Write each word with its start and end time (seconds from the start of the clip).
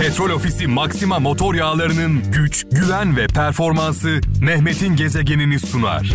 Petrol 0.00 0.30
Ofisi 0.30 0.66
Maxima 0.66 1.18
motor 1.18 1.54
yağlarının 1.54 2.32
güç, 2.32 2.66
güven 2.70 3.16
ve 3.16 3.26
performansı 3.26 4.20
Mehmet'in 4.40 4.96
gezegenini 4.96 5.58
sunar. 5.58 6.12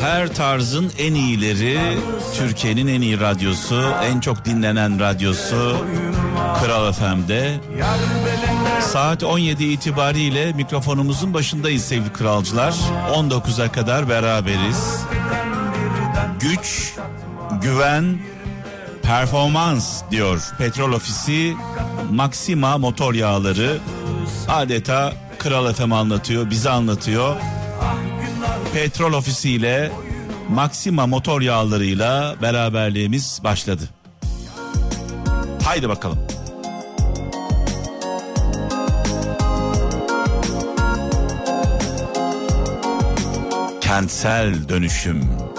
Her 0.00 0.34
tarzın 0.34 0.92
en 0.98 1.14
iyileri, 1.14 1.78
Türkiye'nin 2.34 2.86
en 2.86 3.00
iyi 3.00 3.20
radyosu, 3.20 3.92
en 4.04 4.20
çok 4.20 4.44
dinlenen 4.44 5.00
radyosu 5.00 5.86
Kral 6.62 6.92
FM'de. 6.92 7.60
Saat 8.80 9.24
17 9.24 9.64
itibariyle 9.64 10.52
mikrofonumuzun 10.52 11.34
başındayız 11.34 11.84
sevgili 11.84 12.12
kralcılar. 12.12 12.74
19'a 13.14 13.72
kadar 13.72 14.08
beraberiz. 14.08 15.04
Güç, 16.40 16.94
güven, 17.62 18.18
performans 19.02 20.02
diyor 20.10 20.50
Petrol 20.58 20.92
Ofisi 20.92 21.54
Maxima 22.10 22.78
motor 22.78 23.14
yağları 23.14 23.78
adeta 24.48 25.12
Kral 25.38 25.72
FM 25.72 25.92
anlatıyor, 25.92 26.50
bize 26.50 26.70
anlatıyor. 26.70 27.36
Petrol 28.74 29.12
Ofisi 29.12 29.50
ile 29.50 29.92
Maxima 30.48 31.06
motor 31.06 31.40
yağlarıyla 31.40 32.36
beraberliğimiz 32.42 33.40
başladı. 33.44 33.82
Haydi 35.64 35.88
bakalım. 35.88 36.18
Kentsel 43.80 44.68
dönüşüm. 44.68 45.49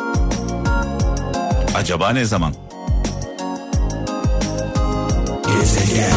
Acaba 1.75 2.09
ne 2.09 2.25
zaman? 2.25 2.53
Gezegen. 5.47 6.11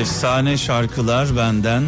Efsane 0.00 0.58
şarkılar 0.58 1.36
benden, 1.36 1.84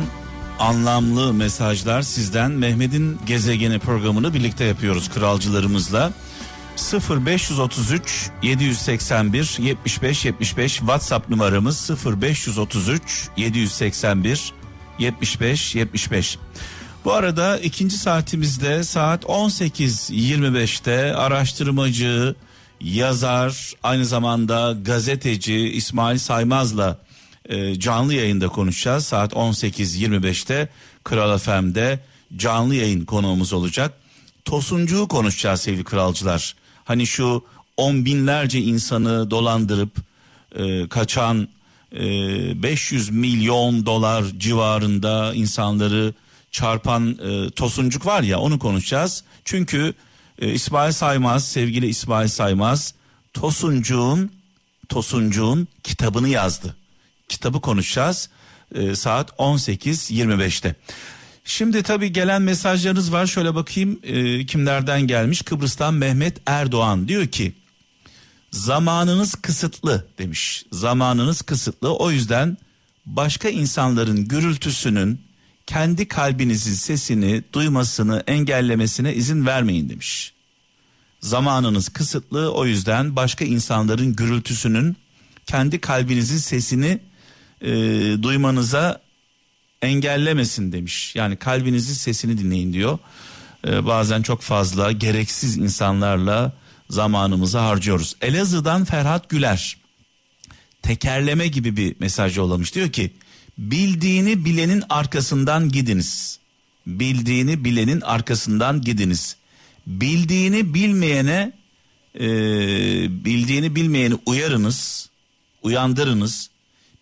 anlamlı 0.59 1.34
mesajlar 1.34 2.03
sizden. 2.03 2.51
Mehmet'in 2.51 3.19
gezegeni 3.27 3.79
programını 3.79 4.34
birlikte 4.34 4.64
yapıyoruz 4.64 5.11
kralcılarımızla. 5.11 6.12
0533 6.77 8.31
781 8.42 9.56
75 9.58 10.25
75 10.25 10.77
WhatsApp 10.77 11.31
numaramız 11.31 11.91
0533 12.20 13.29
781 13.36 14.53
75 14.98 15.75
75. 15.75 16.39
Bu 17.05 17.12
arada 17.12 17.58
ikinci 17.58 17.98
saatimizde 17.98 18.84
saat 18.84 19.24
18.25'te 19.24 21.16
araştırmacı, 21.16 22.34
yazar, 22.80 23.72
aynı 23.83 24.05
zamanda 24.06 24.77
gazeteci 24.83 25.55
İsmail 25.55 26.19
Saymaz'la 26.19 26.98
e, 27.48 27.80
canlı 27.80 28.14
yayında 28.14 28.48
konuşacağız. 28.48 29.06
Saat 29.06 29.33
18.25'te 29.33 30.69
Kral 31.05 31.38
FM'de 31.38 32.00
canlı 32.36 32.74
yayın 32.74 33.05
konuğumuz 33.05 33.52
olacak. 33.52 33.94
Tosuncuğu 34.44 35.08
konuşacağız 35.08 35.61
sevgili 35.61 35.84
kralcılar. 35.84 36.55
Hani 36.84 37.06
şu 37.06 37.44
on 37.77 38.05
binlerce 38.05 38.61
insanı 38.61 39.30
dolandırıp 39.30 39.96
e, 40.56 40.89
kaçan 40.89 41.48
e, 41.92 42.02
500 42.62 43.11
milyon 43.11 43.86
dolar 43.86 44.24
civarında 44.39 45.34
insanları 45.34 46.14
çarpan 46.55 47.19
e, 47.22 47.50
tosuncuk 47.50 48.06
var 48.06 48.22
ya 48.22 48.38
onu 48.41 48.58
konuşacağız. 48.58 49.24
Çünkü 49.44 49.94
e, 50.38 50.52
İsmail 50.52 50.92
Saymaz, 50.92 51.48
sevgili 51.48 51.86
İsmail 51.86 52.28
Saymaz 52.28 52.94
Tosuncuğun 53.33 54.30
Tosuncuğun 54.88 55.69
kitabını 55.83 56.29
yazdı. 56.29 56.77
Kitabı 57.29 57.61
konuşacağız 57.61 58.29
e, 58.74 58.95
saat 58.95 59.30
18.25'te. 59.30 60.74
Şimdi 61.45 61.83
tabii 61.83 62.12
gelen 62.12 62.42
mesajlarınız 62.42 63.12
var. 63.12 63.27
Şöyle 63.27 63.55
bakayım 63.55 64.00
e, 64.02 64.46
kimlerden 64.46 65.06
gelmiş. 65.06 65.42
Kıbrıs'tan 65.42 65.95
Mehmet 65.95 66.40
Erdoğan 66.46 67.08
diyor 67.08 67.27
ki 67.27 67.52
zamanınız 68.50 69.34
kısıtlı 69.34 70.06
demiş. 70.18 70.64
Zamanınız 70.73 71.42
kısıtlı 71.42 71.95
o 71.95 72.11
yüzden 72.11 72.56
başka 73.06 73.48
insanların 73.48 74.24
gürültüsünün 74.29 75.20
kendi 75.67 76.08
kalbinizin 76.08 76.75
sesini 76.75 77.42
duymasını 77.52 78.23
engellemesine 78.27 79.14
izin 79.14 79.47
vermeyin 79.47 79.89
demiş. 79.89 80.33
Zamanınız 81.20 81.89
kısıtlı 81.89 82.52
o 82.52 82.67
yüzden 82.67 83.17
başka 83.17 83.45
insanların 83.45 84.17
gürültüsünün 84.17 84.97
kendi 85.47 85.80
kalbinizin 85.80 86.39
sesini 86.39 87.01
e, 87.61 87.73
duymanıza 88.23 89.01
engellemesin 89.83 90.73
demiş. 90.73 91.17
Yani 91.17 91.36
kalbinizin 91.36 91.95
sesini 91.95 92.39
dinleyin 92.39 92.73
diyor. 92.73 92.98
E, 93.67 93.86
bazen 93.86 94.23
çok 94.23 94.42
fazla 94.42 94.92
gereksiz 94.92 95.57
insanlarla 95.57 96.53
zamanımızı 96.91 97.58
harcıyoruz. 97.58 98.17
Elazığ'dan 98.20 98.85
Ferhat 98.85 99.29
Güler 99.29 99.77
tekerleme 100.83 101.48
gibi 101.48 101.77
bir 101.77 101.97
mesaj 102.01 102.36
yollamış. 102.36 102.74
Diyor 102.74 102.92
ki 102.92 103.11
bildiğini 103.59 104.45
bilenin 104.45 104.83
arkasından 104.89 105.69
gidiniz. 105.69 106.39
Bildiğini 106.87 107.65
bilenin 107.65 108.01
arkasından 108.01 108.81
gidiniz. 108.81 109.37
Bildiğini 109.87 110.75
bilmeyene 110.75 111.53
e, 112.15 112.25
bildiğini 113.25 113.77
bilmeyeni 113.77 114.15
uyarınız, 114.27 115.11
uyandırınız. 115.63 116.51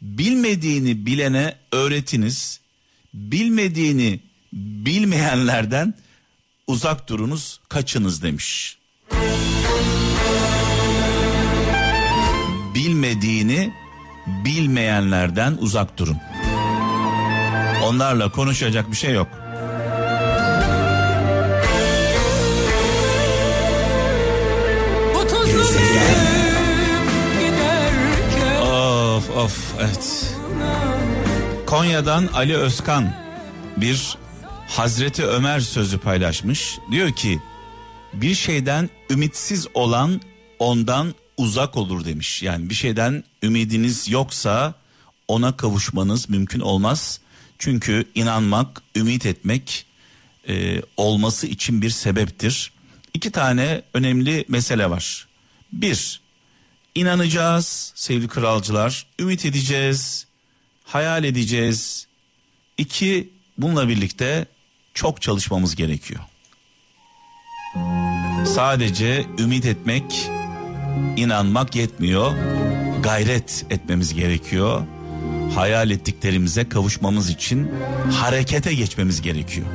Bilmediğini 0.02 1.06
bilene 1.06 1.54
öğretiniz. 1.72 2.60
Bilmediğini 3.14 4.20
bilmeyenlerden 4.52 5.94
uzak 6.66 7.08
durunuz, 7.08 7.60
kaçınız 7.68 8.22
demiş. 8.22 8.78
Bilmediğini 12.74 13.72
bilmeyenlerden 14.26 15.56
uzak 15.60 15.98
durun. 15.98 16.16
Onlarla 17.82 18.30
konuşacak 18.30 18.90
bir 18.90 18.96
şey 18.96 19.14
yok. 19.14 19.28
Of 28.62 29.30
of 29.30 29.74
evet. 29.80 30.34
Konya'dan 31.66 32.26
Ali 32.34 32.56
Özkan 32.56 33.14
bir 33.76 34.16
Hazreti 34.68 35.26
Ömer 35.26 35.60
sözü 35.60 35.98
paylaşmış. 35.98 36.78
Diyor 36.90 37.12
ki 37.12 37.40
bir 38.12 38.34
şeyden 38.34 38.90
ümitsiz 39.10 39.66
olan 39.74 40.20
ondan 40.58 41.14
uzak 41.36 41.76
olur 41.76 42.04
demiş. 42.04 42.42
Yani 42.42 42.70
bir 42.70 42.74
şeyden 42.74 43.24
ümidiniz 43.42 44.08
yoksa 44.08 44.74
ona 45.28 45.56
kavuşmanız 45.56 46.28
mümkün 46.28 46.60
olmaz. 46.60 47.20
Çünkü 47.64 48.04
inanmak, 48.14 48.82
ümit 48.96 49.26
etmek 49.26 49.86
e, 50.48 50.82
olması 50.96 51.46
için 51.46 51.82
bir 51.82 51.90
sebeptir. 51.90 52.72
İki 53.14 53.30
tane 53.30 53.82
önemli 53.94 54.44
mesele 54.48 54.90
var. 54.90 55.28
Bir, 55.72 56.20
inanacağız 56.94 57.92
sevgili 57.94 58.28
kralcılar, 58.28 59.06
ümit 59.18 59.44
edeceğiz, 59.44 60.26
hayal 60.84 61.24
edeceğiz. 61.24 62.06
İki, 62.78 63.30
bununla 63.58 63.88
birlikte 63.88 64.46
çok 64.94 65.22
çalışmamız 65.22 65.74
gerekiyor. 65.76 66.20
Sadece 68.46 69.26
ümit 69.38 69.66
etmek, 69.66 70.30
inanmak 71.16 71.76
yetmiyor. 71.76 72.32
Gayret 73.02 73.66
etmemiz 73.70 74.14
gerekiyor. 74.14 74.86
Hayal 75.54 75.90
ettiklerimize 75.90 76.68
kavuşmamız 76.68 77.30
için 77.30 77.70
harekete 78.12 78.74
geçmemiz 78.74 79.22
gerekiyor. 79.22 79.66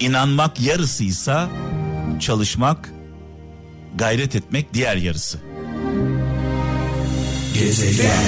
İnanmak 0.00 0.60
yarısıysa 0.60 1.48
çalışmak, 2.20 2.90
gayret 3.94 4.36
etmek 4.36 4.74
diğer 4.74 4.96
yarısı. 4.96 5.38
Gezegen. 7.54 8.24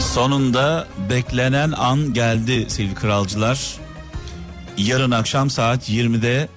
Sonunda 0.00 0.86
beklenen 1.10 1.72
an 1.72 2.12
geldi 2.12 2.64
sevgili 2.68 2.94
kralcılar. 2.94 3.76
Yarın 4.78 5.10
akşam 5.10 5.50
saat 5.50 5.90
20'de 5.90 6.48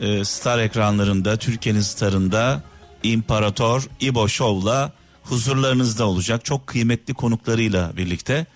e, 0.00 0.24
star 0.24 0.58
ekranlarında 0.58 1.36
Türkiye'nin 1.36 1.80
starında 1.80 2.62
İmparator 3.02 3.88
İbo 4.00 4.28
Show'la 4.28 4.92
huzurlarınızda 5.24 6.06
olacak. 6.06 6.44
Çok 6.44 6.66
kıymetli 6.66 7.14
konuklarıyla 7.14 7.96
birlikte. 7.96 8.46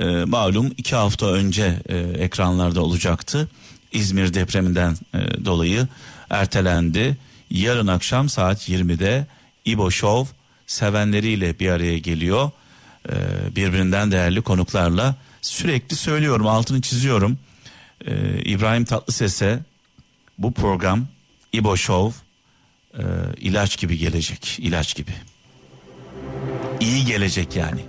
e, 0.00 0.04
malum 0.24 0.72
iki 0.76 0.96
hafta 0.96 1.26
önce 1.26 1.82
e, 1.88 1.96
ekranlarda 1.98 2.82
olacaktı. 2.82 3.48
İzmir 3.92 4.34
depreminden 4.34 4.96
e, 5.14 5.44
dolayı 5.44 5.88
ertelendi. 6.30 7.16
Yarın 7.50 7.86
akşam 7.86 8.28
saat 8.28 8.68
20'de 8.68 9.26
İbo 9.64 9.90
Show 9.90 10.36
sevenleriyle 10.66 11.58
bir 11.58 11.68
araya 11.68 11.98
geliyor. 11.98 12.50
E, 13.08 13.14
birbirinden 13.56 14.10
değerli 14.10 14.42
konuklarla 14.42 15.14
sürekli 15.42 15.96
söylüyorum 15.96 16.46
altını 16.46 16.80
çiziyorum. 16.80 17.38
E, 18.06 18.42
İbrahim 18.44 18.84
Tatlıses'e 18.84 19.58
bu 20.38 20.52
program 20.52 21.06
İbo 21.52 21.76
Show 21.76 22.20
e, 22.98 23.02
ilaç 23.40 23.78
gibi 23.78 23.98
gelecek 23.98 24.58
ilaç 24.58 24.96
gibi. 24.96 25.12
İyi 26.80 27.04
gelecek 27.04 27.56
yani. 27.56 27.80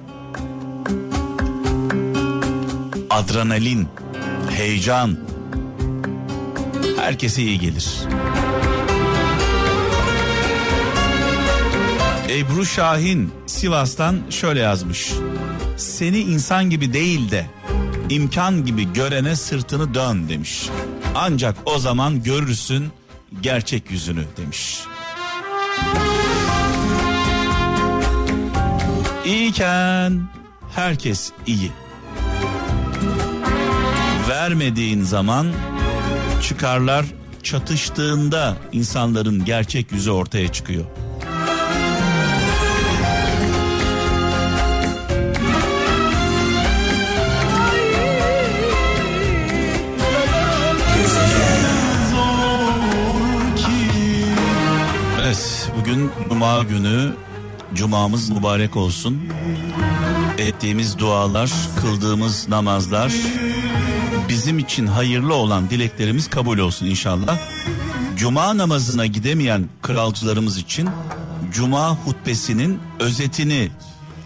Adrenalin, 3.09 3.87
heyecan 4.49 5.17
herkese 6.97 7.41
iyi 7.41 7.59
gelir. 7.59 7.89
Ebru 12.29 12.65
Şahin 12.65 13.31
Sivas'tan 13.45 14.21
şöyle 14.29 14.59
yazmış. 14.59 15.13
Seni 15.77 16.19
insan 16.19 16.69
gibi 16.69 16.93
değil 16.93 17.31
de 17.31 17.45
imkan 18.09 18.65
gibi 18.65 18.93
görene 18.93 19.35
sırtını 19.35 19.93
dön 19.93 20.29
demiş. 20.29 20.69
Ancak 21.15 21.55
o 21.65 21.79
zaman 21.79 22.23
görürsün 22.23 22.87
gerçek 23.41 23.91
yüzünü 23.91 24.23
demiş. 24.37 24.79
İyiyken 29.57 30.21
herkes 30.75 31.31
iyi. 31.47 31.71
Vermediğin 34.29 35.03
zaman 35.03 35.47
çıkarlar 36.41 37.05
çatıştığında 37.43 38.57
insanların 38.71 39.45
gerçek 39.45 39.91
yüzü 39.91 40.11
ortaya 40.11 40.51
çıkıyor. 40.51 40.85
Evet 55.21 55.71
bugün 55.79 56.11
Cuma 56.29 56.63
günü 56.63 57.13
Cumamız 57.77 58.29
mübarek 58.29 58.77
olsun. 58.77 59.21
Ettiğimiz 60.37 60.97
dualar, 60.97 61.51
kıldığımız 61.81 62.49
namazlar 62.49 63.13
bizim 64.29 64.59
için 64.59 64.87
hayırlı 64.87 65.33
olan 65.33 65.69
dileklerimiz 65.69 66.29
kabul 66.29 66.57
olsun 66.57 66.85
inşallah. 66.85 67.39
Cuma 68.17 68.57
namazına 68.57 69.05
gidemeyen 69.05 69.65
kralcılarımız 69.81 70.57
için 70.57 70.89
Cuma 71.53 71.95
hutbesinin 71.95 72.79
özetini 72.99 73.69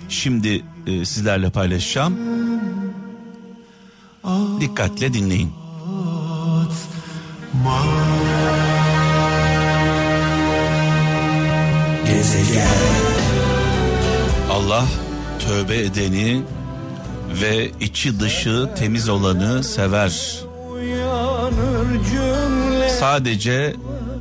şimdi 0.09 0.63
e, 0.88 1.06
sizlerle 1.06 1.50
paylaşacağım. 1.50 2.18
Dikkatle 4.62 5.13
dinleyin. 5.13 5.51
Gezegen. 12.06 13.11
Allah 14.62 14.86
tövbe 15.40 15.80
edeni 15.80 16.42
ve 17.42 17.72
içi 17.80 18.19
dışı 18.19 18.69
temiz 18.78 19.10
olanı 19.10 19.63
sever. 19.63 20.40
Sadece 23.00 23.75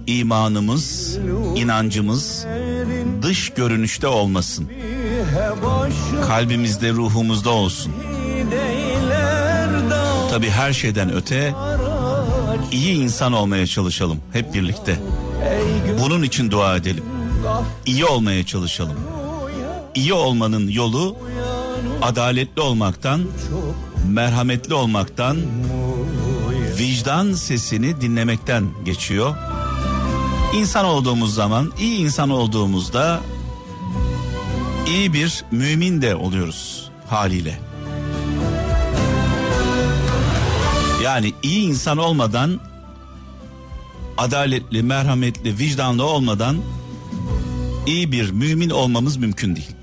imanımız, 0.06 1.16
inancımız 1.56 2.46
dış 3.22 3.50
görünüşte 3.50 4.06
olmasın. 4.06 4.68
Kalbimizde, 6.26 6.90
ruhumuzda 6.90 7.50
olsun. 7.50 7.92
Tabi 10.30 10.50
her 10.50 10.72
şeyden 10.72 11.12
öte 11.14 11.54
iyi 12.72 12.94
insan 12.94 13.32
olmaya 13.32 13.66
çalışalım 13.66 14.18
hep 14.32 14.54
birlikte. 14.54 14.98
Bunun 16.02 16.22
için 16.22 16.50
dua 16.50 16.76
edelim. 16.76 17.04
İyi 17.86 18.04
olmaya 18.04 18.46
çalışalım. 18.46 19.19
İyi 19.94 20.12
olmanın 20.12 20.68
yolu 20.68 21.16
adaletli 22.02 22.62
olmaktan, 22.62 23.20
merhametli 24.08 24.74
olmaktan, 24.74 25.36
vicdan 26.78 27.32
sesini 27.32 28.00
dinlemekten 28.00 28.64
geçiyor. 28.84 29.36
İnsan 30.56 30.84
olduğumuz 30.84 31.34
zaman, 31.34 31.72
iyi 31.80 31.98
insan 31.98 32.30
olduğumuzda 32.30 33.20
iyi 34.86 35.12
bir 35.12 35.44
mümin 35.50 36.02
de 36.02 36.16
oluyoruz 36.16 36.90
haliyle. 37.08 37.60
Yani 41.04 41.32
iyi 41.42 41.68
insan 41.68 41.98
olmadan 41.98 42.60
adaletli, 44.18 44.82
merhametli, 44.82 45.58
vicdanlı 45.58 46.04
olmadan 46.04 46.56
iyi 47.86 48.12
bir 48.12 48.30
mümin 48.30 48.70
olmamız 48.70 49.16
mümkün 49.16 49.56
değil. 49.56 49.79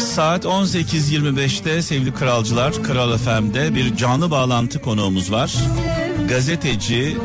Saat 0.00 0.44
18.25'te 0.44 1.82
sevgili 1.82 2.14
kralcılar 2.14 2.82
Kral 2.82 3.18
FM'de 3.18 3.74
bir 3.74 3.96
canlı 3.96 4.30
bağlantı 4.30 4.82
konuğumuz 4.82 5.32
var. 5.32 5.54
Gazeteci, 6.28 7.16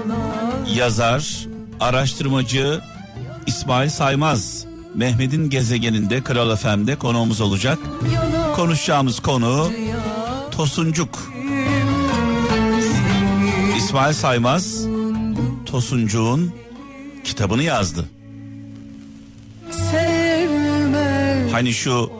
yazar, 0.76 1.48
araştırmacı 1.80 2.82
İsmail 3.48 3.90
Saymaz 3.90 4.66
Mehmet'in 4.96 5.50
gezegeninde 5.50 6.24
Kral 6.24 6.56
FM'de 6.56 6.96
konuğumuz 6.96 7.42
olacak. 7.42 7.78
Konuşacağımız 8.56 9.20
konu 9.20 9.72
Tosuncuk. 10.52 11.32
İsmail 13.78 14.14
Saymaz 14.14 14.86
Tosuncuk'un 15.66 16.54
kitabını 17.24 17.64
yazdı. 17.64 18.10
Hani 21.52 21.74
şu 21.74 22.12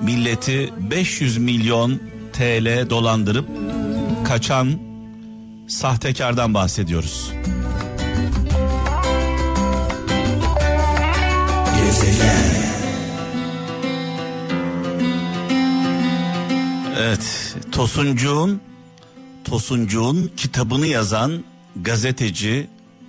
milleti 0.00 0.72
500 0.90 1.38
milyon 1.38 2.00
TL 2.32 2.90
dolandırıp 2.90 3.48
kaçan 4.24 4.78
sahtekardan 5.68 6.54
bahsediyoruz. 6.54 7.32
Evet, 16.98 17.54
Tosuncuğun 17.72 18.60
Tosuncuğun 19.44 20.30
kitabını 20.36 20.86
yazan 20.86 21.44
gazeteci, 21.76 22.66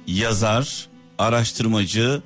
yazar, 0.07 0.87
araştırmacı, 1.17 2.21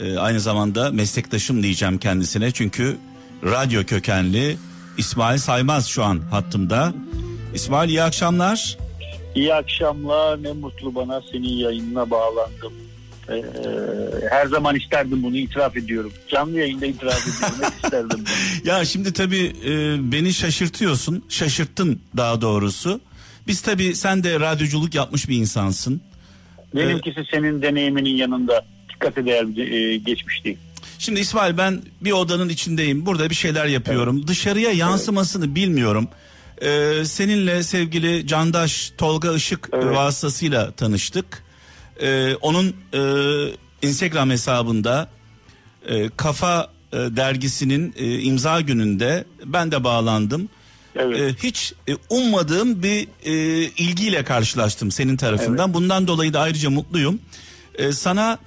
e, 0.00 0.18
aynı 0.18 0.40
zamanda 0.40 0.90
meslektaşım 0.90 1.62
diyeceğim 1.62 1.98
kendisine 1.98 2.50
çünkü 2.50 2.96
radyo 3.44 3.84
kökenli 3.84 4.56
İsmail 4.98 5.38
Saymaz 5.38 5.86
şu 5.86 6.04
an 6.04 6.20
hattımda. 6.30 6.92
İsmail 7.54 7.88
iyi 7.88 8.02
akşamlar. 8.02 8.78
İyi 9.34 9.54
akşamlar 9.54 10.42
ne 10.42 10.52
mutlu 10.52 10.94
bana 10.94 11.22
senin 11.32 11.48
yayınına 11.48 12.10
bağlandım. 12.10 12.72
Ee, 13.28 13.44
her 14.30 14.46
zaman 14.46 14.76
isterdim 14.76 15.22
bunu 15.22 15.36
itiraf 15.36 15.76
ediyorum. 15.76 16.12
Canlı 16.28 16.58
yayında 16.58 16.86
itiraf 16.86 17.20
ediyorum 17.22 17.74
isterdim. 17.84 18.24
ya 18.64 18.84
şimdi 18.84 19.12
tabii 19.12 19.52
e, 19.64 19.72
beni 20.12 20.32
şaşırtıyorsun. 20.32 21.24
Şaşırttın 21.28 22.00
daha 22.16 22.40
doğrusu. 22.40 23.00
Biz 23.46 23.60
tabii 23.60 23.94
sen 23.94 24.24
de 24.24 24.40
radyoculuk 24.40 24.94
yapmış 24.94 25.28
bir 25.28 25.36
insansın. 25.36 26.00
Benimkisi 26.74 27.24
senin 27.30 27.62
deneyiminin 27.62 28.16
yanında 28.16 28.64
dikkat 28.88 29.16
değer 29.16 29.58
e, 29.58 29.96
geçmiş 29.96 30.44
değil. 30.44 30.58
Şimdi 30.98 31.20
İsmail 31.20 31.58
ben 31.58 31.82
bir 32.00 32.12
odanın 32.12 32.48
içindeyim. 32.48 33.06
Burada 33.06 33.30
bir 33.30 33.34
şeyler 33.34 33.66
yapıyorum. 33.66 34.16
Evet. 34.18 34.28
Dışarıya 34.28 34.70
yansımasını 34.70 35.44
evet. 35.44 35.54
bilmiyorum. 35.54 36.08
Ee, 36.62 37.02
seninle 37.04 37.62
sevgili 37.62 38.26
Candaş 38.26 38.92
Tolga 38.98 39.34
Işık 39.34 39.68
evet. 39.72 39.96
vasıtasıyla 39.96 40.70
tanıştık. 40.70 41.44
Ee, 42.02 42.34
onun 42.34 42.76
e, 42.94 43.00
Instagram 43.82 44.30
hesabında 44.30 45.08
e, 45.88 46.08
Kafa 46.08 46.70
e, 46.92 46.96
dergisinin 46.96 47.94
e, 47.96 48.18
imza 48.18 48.60
gününde 48.60 49.24
ben 49.44 49.72
de 49.72 49.84
bağlandım. 49.84 50.48
Evet. 50.96 51.20
e, 51.20 51.34
hiç 51.48 51.72
e, 51.88 51.92
ummadığım 52.10 52.82
bir 52.82 53.08
e, 53.24 53.32
ilgiyle 53.62 54.24
karşılaştım 54.24 54.90
senin 54.90 55.16
tarafından. 55.16 55.74
Bundan 55.74 56.06
dolayı 56.06 56.32
da 56.32 56.40
ayrıca 56.40 56.70
mutluyum. 56.70 57.20
E, 57.74 57.92
sana 57.92 58.38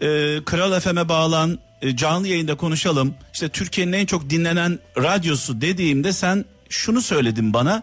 e, 0.00 0.06
Kral 0.44 0.80
FM'e 0.80 1.08
bağlan 1.08 1.58
e, 1.82 1.96
canlı 1.96 2.28
yayında 2.28 2.54
konuşalım. 2.56 3.14
İşte 3.34 3.48
Türkiye'nin 3.48 3.92
en 3.92 4.06
çok 4.06 4.30
dinlenen 4.30 4.78
radyosu 4.98 5.60
dediğimde 5.60 6.12
sen 6.12 6.44
şunu 6.68 7.00
söyledin 7.02 7.52
bana. 7.52 7.82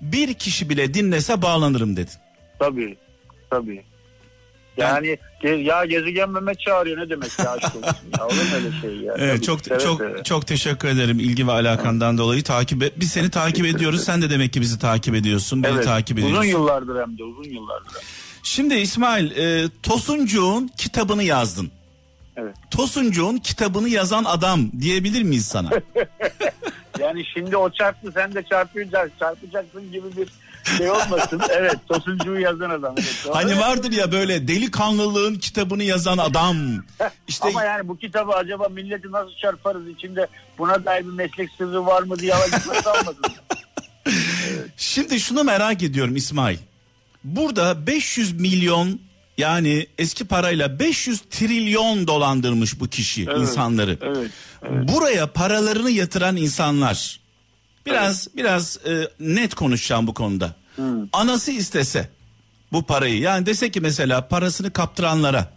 Bir 0.00 0.34
kişi 0.34 0.68
bile 0.70 0.94
dinlese 0.94 1.42
bağlanırım 1.42 1.96
dedin. 1.96 2.14
Tabii. 2.58 2.96
Tabii. 3.50 3.84
Yani 4.76 5.18
ge- 5.42 5.62
ya 5.62 5.84
gezegen 5.84 6.30
Mehmet 6.30 6.60
çağırıyor 6.60 6.98
ne 6.98 7.10
demek 7.10 7.38
ya 7.38 7.50
aşk 7.50 7.76
olsun 7.76 7.96
ya 8.18 8.26
olur 8.26 8.34
mu 8.34 8.40
öyle 8.56 8.80
şey 8.80 8.96
ya. 8.96 9.14
Evet, 9.18 9.34
Tabii, 9.36 9.46
çok 9.46 9.80
çok 9.80 9.98
seve. 9.98 10.22
çok 10.22 10.46
teşekkür 10.46 10.88
ederim 10.88 11.18
ilgi 11.18 11.46
ve 11.46 11.52
alakandan 11.52 12.18
dolayı 12.18 12.42
takip 12.42 12.82
et. 12.82 12.92
Biz 12.96 13.10
seni 13.12 13.30
takip 13.30 13.66
ediyoruz. 13.66 14.04
Sen 14.04 14.22
de 14.22 14.30
demek 14.30 14.52
ki 14.52 14.60
bizi 14.60 14.78
takip 14.78 15.14
ediyorsun. 15.14 15.62
Beni 15.62 15.74
Evet, 15.74 15.84
takip 15.84 16.18
uzun 16.18 16.28
ediyorsun. 16.28 16.50
yıllardır 16.50 17.00
hem 17.00 17.18
de 17.18 17.24
uzun 17.24 17.50
yıllardır. 17.50 17.92
Şimdi 18.42 18.74
İsmail 18.74 19.30
e, 19.36 19.68
Tosuncuğun 19.82 20.70
kitabını 20.78 21.22
yazdın. 21.22 21.70
Evet. 22.36 22.54
Tosuncuğun 22.70 23.36
kitabını 23.38 23.88
yazan 23.88 24.24
adam 24.24 24.60
diyebilir 24.80 25.22
miyiz 25.22 25.46
sana? 25.46 25.70
Yani 27.00 27.24
şimdi 27.34 27.56
o 27.56 27.70
çarptı 27.70 28.12
sen 28.14 28.34
de 28.34 28.42
çarpacaksın, 28.50 29.12
çarpacaksın 29.18 29.92
gibi 29.92 30.06
bir 30.16 30.28
şey 30.78 30.90
olmasın. 30.90 31.40
evet 31.50 31.76
Tosuncu'yu 31.88 32.40
yazan 32.40 32.70
adam. 32.70 32.94
Evet, 32.98 33.22
doğru. 33.24 33.34
hani 33.34 33.58
vardır 33.58 33.92
ya 33.92 34.12
böyle 34.12 34.48
delikanlılığın 34.48 35.34
kitabını 35.34 35.82
yazan 35.82 36.18
adam. 36.18 36.56
İşte 37.28 37.48
Ama 37.48 37.64
yani 37.64 37.88
bu 37.88 37.98
kitabı 37.98 38.32
acaba 38.32 38.68
milleti 38.68 39.12
nasıl 39.12 39.36
çarparız 39.42 39.88
içinde 39.88 40.26
buna 40.58 40.84
dair 40.84 41.04
bir 41.04 41.12
meslek 41.12 41.50
sırrı 41.58 41.86
var 41.86 42.02
mı 42.02 42.18
diye 42.18 42.34
alacaklar 42.34 42.82
kalmasın. 42.82 43.22
Şimdi 44.76 45.20
şunu 45.20 45.44
merak 45.44 45.82
ediyorum 45.82 46.16
İsmail. 46.16 46.58
Burada 47.24 47.86
500 47.86 48.40
milyon 48.40 49.00
yani 49.38 49.86
eski 49.98 50.24
parayla 50.24 50.78
500 50.78 51.20
trilyon 51.30 52.06
dolandırmış 52.06 52.80
bu 52.80 52.88
kişi 52.88 53.22
Evet, 53.22 53.38
insanları. 53.38 53.98
Evet. 54.02 54.30
Buraya 54.88 55.26
paralarını 55.26 55.90
yatıran 55.90 56.36
insanlar 56.36 57.21
biraz 57.86 58.36
biraz 58.36 58.78
e, 58.86 59.08
net 59.20 59.54
konuşacağım 59.54 60.06
bu 60.06 60.14
konuda. 60.14 60.54
Anası 61.12 61.50
istese 61.50 62.08
bu 62.72 62.86
parayı 62.86 63.18
yani 63.18 63.46
dese 63.46 63.70
ki 63.70 63.80
mesela 63.80 64.28
parasını 64.28 64.72
kaptıranlara 64.72 65.52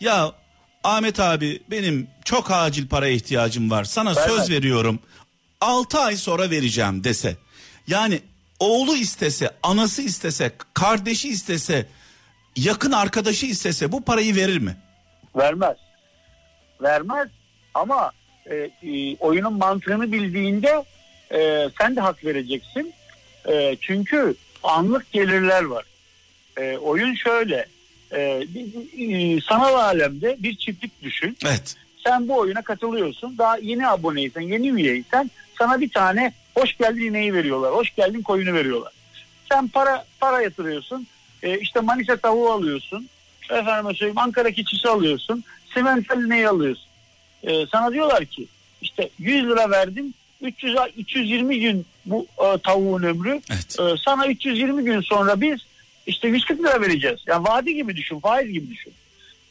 ya 0.00 0.32
Ahmet 0.84 1.20
abi 1.20 1.62
benim 1.70 2.08
çok 2.24 2.50
acil 2.50 2.88
paraya 2.88 3.12
ihtiyacım 3.12 3.70
var 3.70 3.84
sana 3.84 4.16
Vermez. 4.16 4.36
söz 4.36 4.50
veriyorum 4.50 4.98
6 5.60 5.98
ay 5.98 6.16
sonra 6.16 6.50
vereceğim 6.50 7.04
dese 7.04 7.36
yani 7.86 8.20
oğlu 8.60 8.96
istese 8.96 9.50
anası 9.62 10.02
istese 10.02 10.52
kardeşi 10.74 11.28
istese 11.28 11.86
yakın 12.56 12.92
arkadaşı 12.92 13.46
istese 13.46 13.92
bu 13.92 14.04
parayı 14.04 14.36
verir 14.36 14.58
mi? 14.58 14.76
Vermez. 15.36 15.76
Vermez 16.82 17.28
ama 17.74 18.12
e, 18.46 18.54
e, 18.54 19.16
oyunun 19.16 19.52
mantığını 19.52 20.12
bildiğinde 20.12 20.84
e, 21.34 21.68
sen 21.78 21.96
de 21.96 22.00
hak 22.00 22.24
vereceksin. 22.24 22.92
E, 23.48 23.76
çünkü 23.80 24.34
anlık 24.62 25.12
gelirler 25.12 25.64
var. 25.64 25.84
E, 26.58 26.76
oyun 26.76 27.14
şöyle. 27.14 27.66
E, 28.12 28.46
sanal 29.48 29.74
alemde 29.74 30.36
bir 30.38 30.56
çiftlik 30.56 31.02
düşün. 31.02 31.36
Evet. 31.46 31.76
Sen 32.04 32.28
bu 32.28 32.38
oyuna 32.38 32.62
katılıyorsun. 32.62 33.38
Daha 33.38 33.56
yeni 33.56 33.88
aboneysen, 33.88 34.40
yeni 34.40 34.70
üyeysen 34.70 35.30
sana 35.58 35.80
bir 35.80 35.90
tane 35.90 36.32
hoş 36.54 36.76
geldin 36.76 37.00
ineği 37.00 37.34
veriyorlar. 37.34 37.72
Hoş 37.72 37.94
geldin 37.94 38.22
koyunu 38.22 38.52
veriyorlar. 38.54 38.92
Sen 39.52 39.68
para 39.68 40.04
para 40.20 40.42
yatırıyorsun. 40.42 41.06
E, 41.42 41.58
işte 41.58 41.80
Manisa 41.80 42.16
tavuğu 42.16 42.50
alıyorsun. 42.50 43.08
Efendim 43.50 43.94
söyleyeyim 43.94 44.18
Ankara 44.18 44.50
keçisi 44.50 44.88
alıyorsun. 44.88 45.44
Simental 45.74 46.24
ineği 46.24 46.48
alıyorsun. 46.48 46.86
E, 47.42 47.66
sana 47.66 47.92
diyorlar 47.92 48.24
ki 48.24 48.46
işte 48.82 49.10
100 49.18 49.44
lira 49.44 49.70
verdim. 49.70 50.14
300 50.40 50.76
320 50.96 51.60
gün 51.60 51.86
bu 52.06 52.26
e, 52.38 52.58
tavuğun 52.58 53.02
ömrü. 53.02 53.40
Evet. 53.50 53.80
E, 53.80 54.02
sana 54.04 54.26
320 54.26 54.84
gün 54.84 55.00
sonra 55.00 55.40
biz 55.40 55.60
işte 56.06 56.28
140 56.28 56.60
lira 56.60 56.80
vereceğiz. 56.80 57.20
Yani 57.26 57.44
vadi 57.44 57.74
gibi 57.74 57.96
düşün, 57.96 58.20
faiz 58.20 58.52
gibi 58.52 58.70
düşün. 58.70 58.92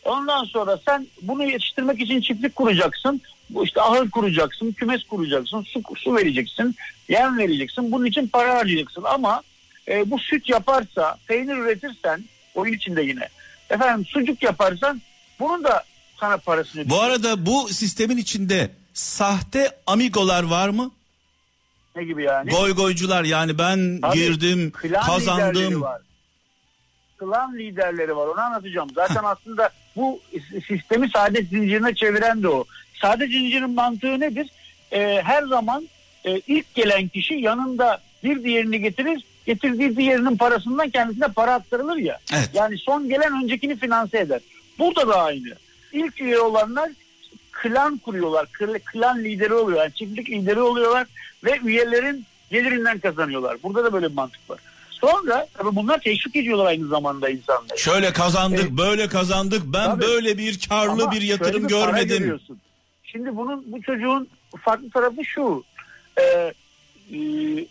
Ondan 0.05 0.43
sonra 0.43 0.79
sen 0.85 1.07
bunu 1.21 1.43
yetiştirmek 1.43 2.01
için 2.01 2.21
çiftlik 2.21 2.55
kuracaksın. 2.55 3.21
Bu 3.49 3.65
işte 3.65 3.81
ahır 3.81 4.09
kuracaksın, 4.09 4.71
kümes 4.71 5.03
kuracaksın, 5.03 5.61
su, 5.61 5.81
su 5.97 6.15
vereceksin, 6.15 6.75
yem 7.09 7.37
vereceksin. 7.37 7.91
Bunun 7.91 8.05
için 8.05 8.27
para 8.27 8.55
harcayacaksın 8.55 9.03
ama 9.03 9.41
e, 9.87 10.11
bu 10.11 10.19
süt 10.19 10.49
yaparsa, 10.49 11.17
peynir 11.27 11.57
üretirsen 11.57 12.23
oyun 12.55 12.73
içinde 12.73 13.01
yine. 13.01 13.29
Efendim 13.69 14.05
sucuk 14.05 14.43
yaparsan 14.43 15.01
bunun 15.39 15.63
da 15.63 15.83
sana 16.19 16.37
parasını 16.37 16.89
Bu 16.89 17.01
arada 17.01 17.45
bu 17.45 17.67
sistemin 17.67 18.17
içinde 18.17 18.71
sahte 18.95 19.71
amigolar 19.87 20.43
var 20.43 20.69
mı? 20.69 20.91
ne 21.95 22.03
gibi 22.03 22.23
yani? 22.23 22.49
Goy 22.51 22.71
goycular 22.71 23.23
yani 23.23 23.57
ben 23.57 23.99
Tabii, 24.01 24.17
girdim 24.17 24.71
klan 24.71 24.89
liderleri 24.91 25.05
kazandım. 25.25 25.81
var. 25.81 26.01
Klan 27.17 27.57
liderleri 27.57 28.15
var 28.15 28.27
onu 28.27 28.39
anlatacağım. 28.41 28.89
Zaten 28.95 29.23
aslında 29.23 29.69
bu 29.95 30.19
sistemi 30.67 31.09
saadet 31.09 31.49
zincirine 31.49 31.95
çeviren 31.95 32.43
de 32.43 32.47
o. 32.49 32.65
Saadet 33.01 33.31
zincirinin 33.31 33.69
mantığı 33.69 34.19
nedir? 34.19 34.49
Ee, 34.91 35.21
her 35.23 35.43
zaman 35.43 35.87
e, 36.25 36.39
ilk 36.47 36.75
gelen 36.75 37.07
kişi 37.07 37.33
yanında 37.33 38.01
bir 38.23 38.43
diğerini 38.43 38.81
getirir. 38.81 39.23
Getirdiği 39.45 39.97
diğerinin 39.97 40.37
parasından 40.37 40.89
kendisine 40.89 41.27
para 41.27 41.53
aktarılır 41.53 41.97
ya. 41.97 42.19
Evet. 42.33 42.49
Yani 42.53 42.77
son 42.77 43.09
gelen 43.09 43.43
öncekini 43.43 43.75
finanse 43.75 44.19
eder. 44.19 44.41
Burada 44.79 45.07
da 45.07 45.23
aynı. 45.23 45.55
İlk 45.93 46.21
üye 46.21 46.39
olanlar 46.39 46.89
klan 47.55 47.97
kuruyorlar. 47.97 48.45
Kl- 48.45 48.79
Klan 48.79 49.23
lideri 49.23 49.53
oluyorlar. 49.53 49.83
Yani 49.83 49.93
çiftlik 49.93 50.29
lideri 50.29 50.61
oluyorlar 50.61 51.07
ve 51.43 51.59
üyelerin 51.63 52.25
gelirinden 52.51 52.99
kazanıyorlar. 52.99 53.57
Burada 53.63 53.83
da 53.83 53.93
böyle 53.93 54.09
bir 54.09 54.15
mantık 54.15 54.49
var. 54.49 54.59
Sonra 54.89 55.47
tabii 55.53 55.75
bunlar 55.75 55.99
teşvik 55.99 56.35
ediyorlar 56.35 56.65
aynı 56.65 56.87
zamanda 56.87 57.29
insanları. 57.29 57.77
Şöyle 57.77 58.13
kazandık, 58.13 58.59
Evet. 58.59 58.71
böyle 58.71 59.07
kazandık. 59.07 59.61
Ben 59.65 59.85
Tabii. 59.85 60.01
böyle 60.01 60.37
bir 60.37 60.59
karlı 60.69 61.03
Ama 61.03 61.11
bir 61.11 61.21
yatırım 61.21 61.63
bir 61.63 61.69
görmedim. 61.69 62.39
Şimdi 63.03 63.35
bunun 63.35 63.63
bu 63.67 63.81
çocuğun 63.81 64.27
farklı 64.61 64.89
tarafı 64.89 65.25
şu. 65.25 65.63
E, 66.19 66.53
e, 67.13 67.17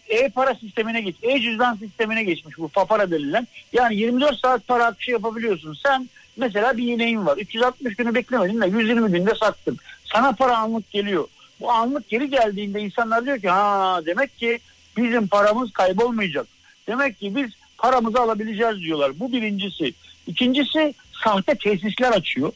e-para 0.09 0.55
sistemine 0.55 1.01
geç, 1.01 1.17
e-cüzdan 1.23 1.75
sistemine 1.77 2.25
geçmiş 2.25 2.59
bu 2.59 2.69
papara 2.69 3.11
denilen. 3.11 3.47
Yani 3.73 3.97
24 3.97 4.39
saat 4.39 4.69
para 4.69 4.87
akışı 4.87 5.11
yapabiliyorsun. 5.11 5.77
Sen 5.83 6.09
mesela 6.37 6.77
bir 6.77 6.93
ineğin 6.93 7.27
var. 7.27 7.37
360 7.37 7.97
günü 7.97 8.15
beklemedin 8.15 8.61
de 8.61 8.67
120 8.67 9.13
günde 9.13 9.35
sattın. 9.35 9.79
Sana 10.13 10.33
para 10.33 10.57
anlık 10.57 10.91
geliyor. 10.91 11.29
Bu 11.61 11.73
anlık 11.73 12.09
geri 12.09 12.31
geldiğinde 12.31 12.81
insanlar 12.81 13.25
diyor 13.25 13.41
ki 13.41 13.49
ha 13.49 14.01
demek 14.07 14.39
ki 14.39 14.59
bizim 14.97 15.29
paramız 15.29 15.73
kaybolmayacak. 15.73 16.47
Demek 16.87 17.21
ki 17.21 17.37
biz 17.37 17.51
paramızı 17.79 18.21
alabileceğiz 18.21 18.81
diyorlar. 18.81 19.21
Bu 19.21 19.33
birincisi. 19.33 19.95
İkincisi 20.27 20.95
sahte 21.25 21.55
tesisler 21.55 22.13
açıyor. 22.13 22.53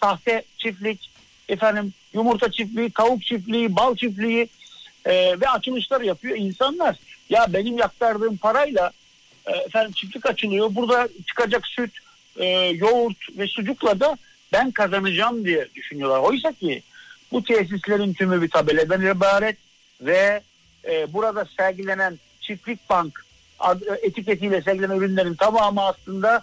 Sahte 0.00 0.42
çiftlik, 0.58 1.10
efendim 1.48 1.92
yumurta 2.12 2.50
çiftliği, 2.50 2.90
tavuk 2.90 3.22
çiftliği, 3.22 3.76
bal 3.76 3.96
çiftliği 3.96 4.48
e, 5.04 5.40
ve 5.40 5.48
açılışlar 5.48 6.00
yapıyor 6.00 6.36
insanlar. 6.36 6.96
Ya 7.30 7.46
benim 7.48 7.78
yaktardığım 7.78 8.36
parayla 8.36 8.90
e, 9.46 9.56
efendim 9.56 9.92
çiftlik 9.92 10.26
açılıyor. 10.26 10.74
Burada 10.74 11.08
çıkacak 11.26 11.66
süt, 11.66 11.90
e, 12.38 12.46
yoğurt 12.68 13.38
ve 13.38 13.46
sucukla 13.46 14.00
da 14.00 14.16
ben 14.52 14.70
kazanacağım 14.70 15.44
diye 15.44 15.68
düşünüyorlar. 15.74 16.20
Oysa 16.20 16.52
ki 16.52 16.82
bu 17.32 17.44
tesislerin 17.44 18.12
tümü 18.12 18.42
bir 18.42 18.50
tabeladan 18.50 19.16
ibaret 19.16 19.56
ve 20.00 20.40
e, 20.90 21.12
burada 21.12 21.46
sergilenen 21.56 22.18
çiftlik 22.40 22.90
bank 22.90 23.24
ad- 23.58 23.82
etiketiyle 24.02 24.62
sergilenen 24.62 24.96
ürünlerin 24.96 25.34
tamamı 25.34 25.82
aslında 25.82 26.42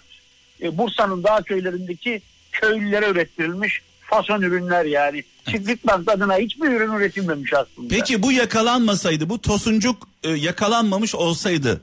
e, 0.62 0.78
Bursa'nın 0.78 1.24
dağ 1.24 1.42
köylerindeki 1.42 2.22
köylülere 2.52 3.06
ürettirilmiş 3.08 3.80
fason 4.00 4.42
ürünler 4.42 4.84
yani. 4.84 5.24
Çiftlik 5.50 5.86
bank 5.86 6.10
adına 6.10 6.36
hiçbir 6.36 6.68
ürün 6.68 6.92
üretilmemiş 6.92 7.52
aslında. 7.52 7.88
Peki 7.94 8.22
bu 8.22 8.32
yakalanmasaydı, 8.32 9.28
bu 9.28 9.40
tosuncuk 9.40 10.08
e, 10.22 10.30
yakalanmamış 10.30 11.14
olsaydı 11.14 11.82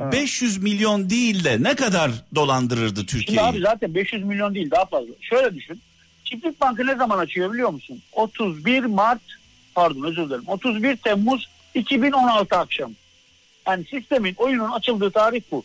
500 0.00 0.58
milyon 0.62 1.10
değil 1.10 1.44
de 1.44 1.62
ne 1.62 1.74
kadar 1.74 2.10
dolandırırdı 2.34 2.96
Şimdi 2.96 3.06
Türkiye'yi? 3.06 3.48
abi 3.48 3.60
zaten 3.60 3.94
500 3.94 4.24
milyon 4.24 4.54
değil 4.54 4.70
daha 4.70 4.84
fazla. 4.84 5.12
Şöyle 5.20 5.54
düşün. 5.54 5.80
Çiftlik 6.24 6.60
Bankı 6.60 6.86
ne 6.86 6.94
zaman 6.94 7.18
açıyor 7.18 7.52
biliyor 7.52 7.70
musun? 7.70 8.02
31 8.12 8.84
Mart 8.84 9.20
pardon 9.74 10.02
özür 10.02 10.26
dilerim. 10.26 10.44
31 10.46 10.96
Temmuz 10.96 11.48
2016 11.74 12.56
akşam. 12.56 12.92
Yani 13.66 13.84
sistemin 13.90 14.34
oyunun 14.36 14.70
açıldığı 14.70 15.10
tarih 15.10 15.42
bu. 15.50 15.64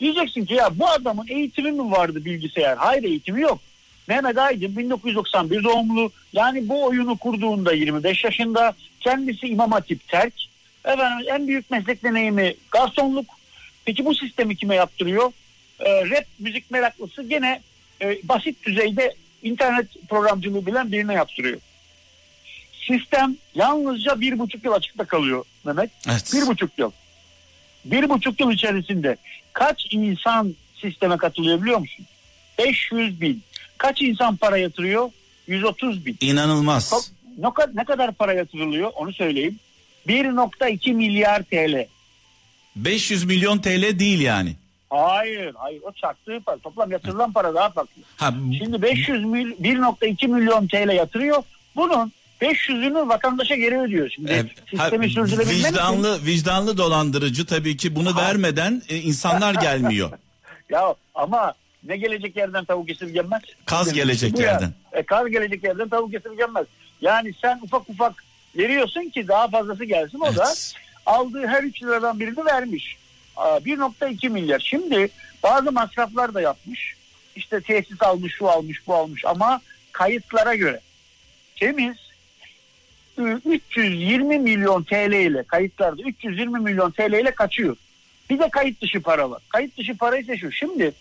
Diyeceksin 0.00 0.44
ki 0.44 0.54
ya 0.54 0.78
bu 0.78 0.88
adamın 0.88 1.26
eğitimi 1.28 1.72
mi 1.72 1.90
vardı 1.90 2.24
bilgisayar? 2.24 2.76
Hayır 2.76 3.02
eğitimi 3.02 3.40
yok. 3.40 3.60
Mehmet 4.08 4.38
Aydın 4.38 4.76
1991 4.76 5.64
doğumlu. 5.64 6.12
Yani 6.32 6.68
bu 6.68 6.84
oyunu 6.84 7.16
kurduğunda 7.18 7.72
25 7.72 8.24
yaşında. 8.24 8.74
Kendisi 9.00 9.46
İmam 9.46 9.72
Hatip 9.72 10.08
terk. 10.08 10.34
Efendim 10.84 11.26
en 11.30 11.48
büyük 11.48 11.70
meslek 11.70 12.04
deneyimi 12.04 12.54
garsonluk. 12.70 13.26
Peki 13.84 14.04
bu 14.04 14.14
sistemi 14.14 14.56
kime 14.56 14.74
yaptırıyor? 14.74 15.32
Ee, 15.80 16.10
rap 16.10 16.24
müzik 16.38 16.70
meraklısı 16.70 17.22
gene 17.22 17.60
e, 18.02 18.18
basit 18.22 18.66
düzeyde 18.66 19.14
internet 19.42 20.08
programcılığı 20.08 20.66
bilen 20.66 20.92
birine 20.92 21.14
yaptırıyor. 21.14 21.60
Sistem 22.88 23.36
yalnızca 23.54 24.20
bir 24.20 24.38
buçuk 24.38 24.64
yıl 24.64 24.72
açıkta 24.72 25.04
kalıyor 25.04 25.44
Mehmet. 25.64 25.90
Evet. 26.10 26.32
Bir 26.34 26.46
buçuk 26.46 26.78
yıl. 26.78 26.90
Bir 27.84 28.08
buçuk 28.08 28.40
yıl 28.40 28.50
içerisinde 28.50 29.16
kaç 29.52 29.86
insan 29.90 30.54
sisteme 30.80 31.16
katılıyor 31.16 31.62
biliyor 31.62 31.78
musun? 31.78 32.06
500 32.58 33.20
bin. 33.20 33.42
Kaç 33.78 34.02
insan 34.02 34.36
para 34.36 34.56
yatırıyor? 34.56 35.10
130 35.46 36.06
bin. 36.06 36.16
İnanılmaz. 36.20 37.12
Ne 37.74 37.84
kadar 37.84 38.12
para 38.12 38.32
yatırılıyor 38.32 38.90
onu 38.94 39.12
söyleyeyim. 39.12 39.58
1.2 40.08 40.92
milyar 40.92 41.42
TL. 41.42 41.86
500 42.76 43.24
milyon 43.24 43.58
TL 43.58 43.98
değil 43.98 44.20
yani. 44.20 44.56
Hayır, 44.90 45.54
hayır 45.58 45.80
o 45.82 45.92
çarptığı 45.92 46.40
para. 46.46 46.56
Toplam 46.56 46.90
yatırılan 46.90 47.32
para 47.32 47.54
daha 47.54 47.70
farklı. 47.70 48.02
Ha, 48.16 48.34
Şimdi 48.58 48.82
500 48.82 49.24
mil, 49.24 49.52
1.2 49.52 50.28
milyon 50.28 50.66
TL 50.68 50.94
yatırıyor. 50.96 51.42
Bunun 51.76 52.12
500'ünü 52.42 53.08
vatandaşa 53.08 53.54
geri 53.56 53.80
ödüyor. 53.80 54.10
Şimdi 54.10 54.32
e, 54.32 54.36
ha, 54.36 54.44
sistemi 54.70 55.10
sürdürebilmek 55.10 55.56
için. 55.56 55.68
vicdanlı 55.68 56.24
vicdanlı 56.26 56.76
dolandırıcı 56.78 57.46
tabii 57.46 57.76
ki 57.76 57.96
bunu 57.96 58.16
vermeden 58.16 58.82
e, 58.88 58.96
insanlar 58.96 59.54
gelmiyor. 59.54 60.10
Ya 60.70 60.94
ama 61.14 61.54
ne 61.84 61.96
gelecek 61.96 62.36
yerden 62.36 62.64
tavuk 62.64 62.90
esirgenmez? 62.90 63.42
Kaz 63.64 63.84
Şimdi 63.86 63.96
gelecek 63.98 64.32
bu 64.36 64.40
ya. 64.40 64.46
yerden. 64.46 64.72
E, 64.92 65.02
kaz 65.02 65.30
gelecek 65.30 65.64
yerden 65.64 65.88
tavuk 65.88 66.14
esirgenmez. 66.14 66.66
Yani 67.00 67.32
sen 67.42 67.60
ufak 67.62 67.90
ufak 67.90 68.24
veriyorsun 68.56 69.08
ki 69.08 69.28
daha 69.28 69.48
fazlası 69.48 69.84
gelsin 69.84 70.20
o 70.20 70.36
da 70.36 70.44
Evet. 70.46 70.74
Aldığı 71.06 71.46
her 71.46 71.62
3 71.62 71.82
liradan 71.82 72.20
birini 72.20 72.44
vermiş. 72.46 72.96
Aa, 73.36 73.56
1.2 73.58 74.28
milyar. 74.28 74.60
Şimdi 74.60 75.08
bazı 75.42 75.72
masraflar 75.72 76.34
da 76.34 76.40
yapmış. 76.40 76.94
İşte 77.36 77.60
tesis 77.60 78.02
almış, 78.02 78.34
şu 78.34 78.48
almış, 78.48 78.86
bu 78.86 78.94
almış 78.94 79.24
ama 79.24 79.60
kayıtlara 79.92 80.54
göre 80.54 80.80
temiz 81.56 81.96
ı, 83.18 83.40
320 83.44 84.38
milyon 84.38 84.82
TL 84.82 85.12
ile 85.12 85.42
kayıtlarda 85.42 86.02
320 86.02 86.60
milyon 86.60 86.90
TL 86.90 87.12
ile 87.12 87.30
kaçıyor. 87.34 87.76
Bir 88.30 88.38
de 88.38 88.48
kayıt 88.50 88.82
dışı 88.82 89.02
para 89.02 89.30
var. 89.30 89.42
Kayıt 89.48 89.78
dışı 89.78 89.96
para 89.96 90.18
ise 90.18 90.36
şu. 90.38 90.52
Şimdi 90.52 90.92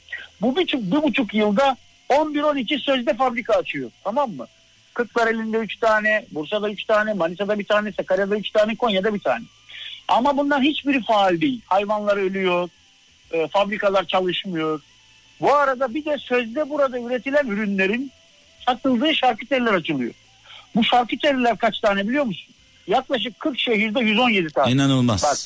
bu 0.41 0.55
bir, 0.55 0.61
buçuk- 0.61 0.91
bir 0.91 1.03
buçuk 1.03 1.33
yılda 1.33 1.77
11-12 2.09 2.79
sözde 2.79 3.13
fabrika 3.13 3.53
açıyor. 3.53 3.91
Tamam 4.03 4.31
mı? 4.31 4.47
Kırklareli'nde 4.93 5.57
3 5.57 5.77
tane, 5.77 6.25
Bursa'da 6.31 6.69
3 6.71 6.83
tane, 6.83 7.13
Manisa'da 7.13 7.59
bir 7.59 7.65
tane, 7.65 7.91
Sakarya'da 7.91 8.37
3 8.37 8.51
tane, 8.51 8.75
Konya'da 8.75 9.13
bir 9.13 9.19
tane. 9.19 9.43
Ama 10.07 10.37
bunların 10.37 10.63
hiçbiri 10.63 11.01
faal 11.03 11.41
değil. 11.41 11.61
Hayvanlar 11.65 12.17
ölüyor, 12.17 12.69
e, 13.31 13.47
fabrikalar 13.47 14.05
çalışmıyor. 14.05 14.81
Bu 15.41 15.53
arada 15.53 15.93
bir 15.93 16.05
de 16.05 16.17
sözde 16.17 16.69
burada 16.69 16.99
üretilen 16.99 17.47
ürünlerin 17.47 18.11
satıldığı 18.65 19.15
şarküteriler 19.15 19.73
açılıyor. 19.73 20.13
Bu 20.75 20.83
şarküteriler 20.83 21.57
kaç 21.57 21.79
tane 21.79 22.07
biliyor 22.07 22.23
musun? 22.25 22.53
Yaklaşık 22.87 23.39
40 23.39 23.59
şehirde 23.59 23.99
117 23.99 24.47
tane. 24.49 24.71
İnanılmaz. 24.71 25.23
Bak. 25.23 25.37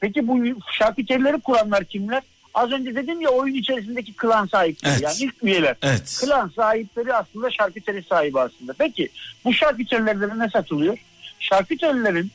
Peki 0.00 0.28
bu 0.28 0.44
şarküterileri 0.72 1.40
kuranlar 1.40 1.84
kimler? 1.84 2.22
Az 2.54 2.72
önce 2.72 2.94
dedim 2.94 3.20
ya 3.20 3.28
oyun 3.28 3.54
içerisindeki 3.54 4.12
klan 4.12 4.46
sahipleri 4.46 4.92
Evet. 4.92 5.02
yani 5.02 5.14
ilk 5.20 5.42
üyeler. 5.42 5.76
Evet. 5.82 6.20
Klan 6.24 6.52
sahipleri 6.56 7.14
aslında 7.14 7.50
şarküteri 7.50 8.02
sahibi 8.02 8.40
aslında. 8.40 8.72
Peki 8.78 9.08
bu 9.44 9.54
şarküterilerde 9.54 10.38
ne 10.38 10.50
satılıyor? 10.50 10.98
Şarküterilerin 11.40 12.30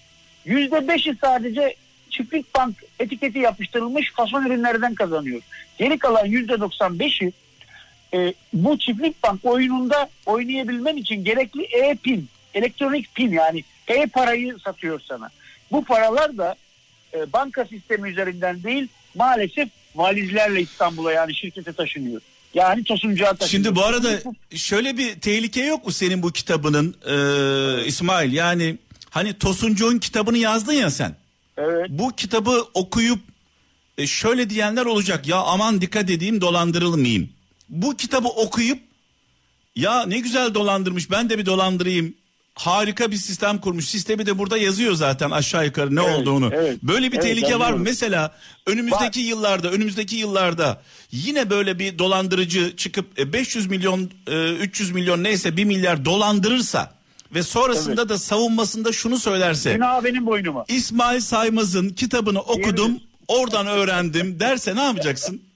yüzde 0.46 0.88
beşi 0.88 1.16
sadece 1.22 1.76
çiftlik 2.10 2.56
bank 2.56 2.76
etiketi 3.00 3.40
yapıştırılmış 3.40 4.12
fason 4.14 4.46
ürünlerden 4.46 4.96
kazanıyor. 4.96 5.42
Geri 5.78 6.00
kalan 6.00 6.26
yüzde 6.26 6.60
doksan 6.60 7.00
beşi 7.00 7.32
e, 8.14 8.34
bu 8.54 8.80
çiftlik 8.80 9.24
bank 9.24 9.46
oyununda 9.46 10.10
oynayabilmen 10.26 10.98
için 10.98 11.24
gerekli 11.24 11.64
e-pin, 11.64 12.30
elektronik 12.54 13.16
pin 13.16 13.32
yani 13.32 13.64
e-parayı 13.88 14.58
satıyor 14.66 15.02
sana. 15.08 15.30
Bu 15.72 15.84
paralar 15.84 16.38
da 16.38 16.56
e, 17.14 17.34
banka 17.34 17.66
sistemi 17.66 18.10
üzerinden 18.10 18.64
değil 18.64 18.88
maalesef 19.16 19.70
valizlerle 19.96 20.62
İstanbul'a 20.62 21.12
yani 21.12 21.36
şirkete 21.36 21.74
taşınıyor. 21.74 22.22
Yani 22.54 22.84
Tosuncuğa 22.84 23.34
taşınıyor. 23.34 23.50
Şimdi 23.50 23.76
bu 23.76 23.86
arada 23.86 24.10
şöyle 24.56 24.98
bir 24.98 25.20
tehlike 25.20 25.64
yok 25.64 25.86
mu 25.86 25.92
senin 25.92 26.24
bu 26.24 26.32
kitabının 26.32 26.96
e, 27.06 27.86
İsmail? 27.86 28.34
Yani 28.34 28.78
hani 29.14 29.34
Tosuncuğun 29.34 29.98
kitabını 29.98 30.38
yazdın 30.38 30.74
ya 30.74 30.92
sen. 30.92 31.16
Evet. 31.58 31.86
Bu 31.90 32.12
kitabı 32.16 32.66
okuyup 32.74 33.20
e, 33.98 34.08
şöyle 34.08 34.50
diyenler 34.50 34.86
olacak. 34.86 35.28
Ya 35.28 35.38
aman 35.38 35.82
dikkat 35.82 36.10
edeyim 36.10 36.42
dolandırılmayayım. 36.42 37.30
Bu 37.70 37.98
kitabı 37.98 38.28
okuyup 38.28 38.80
ya 39.76 40.06
ne 40.06 40.20
güzel 40.20 40.54
dolandırmış 40.54 41.12
ben 41.12 41.30
de 41.30 41.38
bir 41.38 41.46
dolandırayım. 41.46 42.14
Harika 42.56 43.12
bir 43.12 43.16
sistem 43.16 43.58
kurmuş. 43.62 43.86
Sistemi 43.86 44.26
de 44.26 44.38
burada 44.38 44.58
yazıyor 44.58 44.94
zaten 44.94 45.32
aşağı 45.32 45.66
yukarı 45.66 45.96
ne 45.96 46.04
Evet, 46.04 46.16
olduğunu. 46.18 46.50
evet. 46.54 46.84
Böyle 46.84 47.12
bir 47.12 47.18
Evet, 47.18 47.24
tehlike 47.28 47.52
var 47.54 47.58
mı? 47.58 47.64
anlıyorum. 47.64 47.82
Mesela 47.84 48.36
önümüzdeki 48.68 49.20
yıllarda, 49.20 49.72
önümüzdeki 49.72 50.16
yıllarda 50.16 50.82
yine 51.12 51.50
böyle 51.50 51.80
bir 51.80 52.00
dolandırıcı 52.00 52.76
çıkıp 52.78 53.20
e, 53.20 53.34
500 53.34 53.68
milyon, 53.68 54.10
e, 54.28 54.52
300 54.54 54.92
milyon 54.92 55.24
neyse 55.24 55.58
1 55.58 55.64
milyar 55.64 56.06
dolandırırsa 56.06 56.94
ve 57.36 57.44
sonrasında 57.44 58.10
da 58.10 58.18
savunmasında 58.18 58.92
şunu 58.92 59.18
söylerse. 59.18 59.74
Günah 59.74 60.04
benim 60.04 60.26
boynuma. 60.26 60.66
İsmail 60.68 61.20
Saymaz'ın 61.20 61.90
kitabını 61.90 62.42
okudum, 62.42 63.00
oradan 63.28 63.68
öğrendim 63.68 64.40
derse 64.40 64.76
ne 64.76 64.84
yapacaksın? 64.84 65.42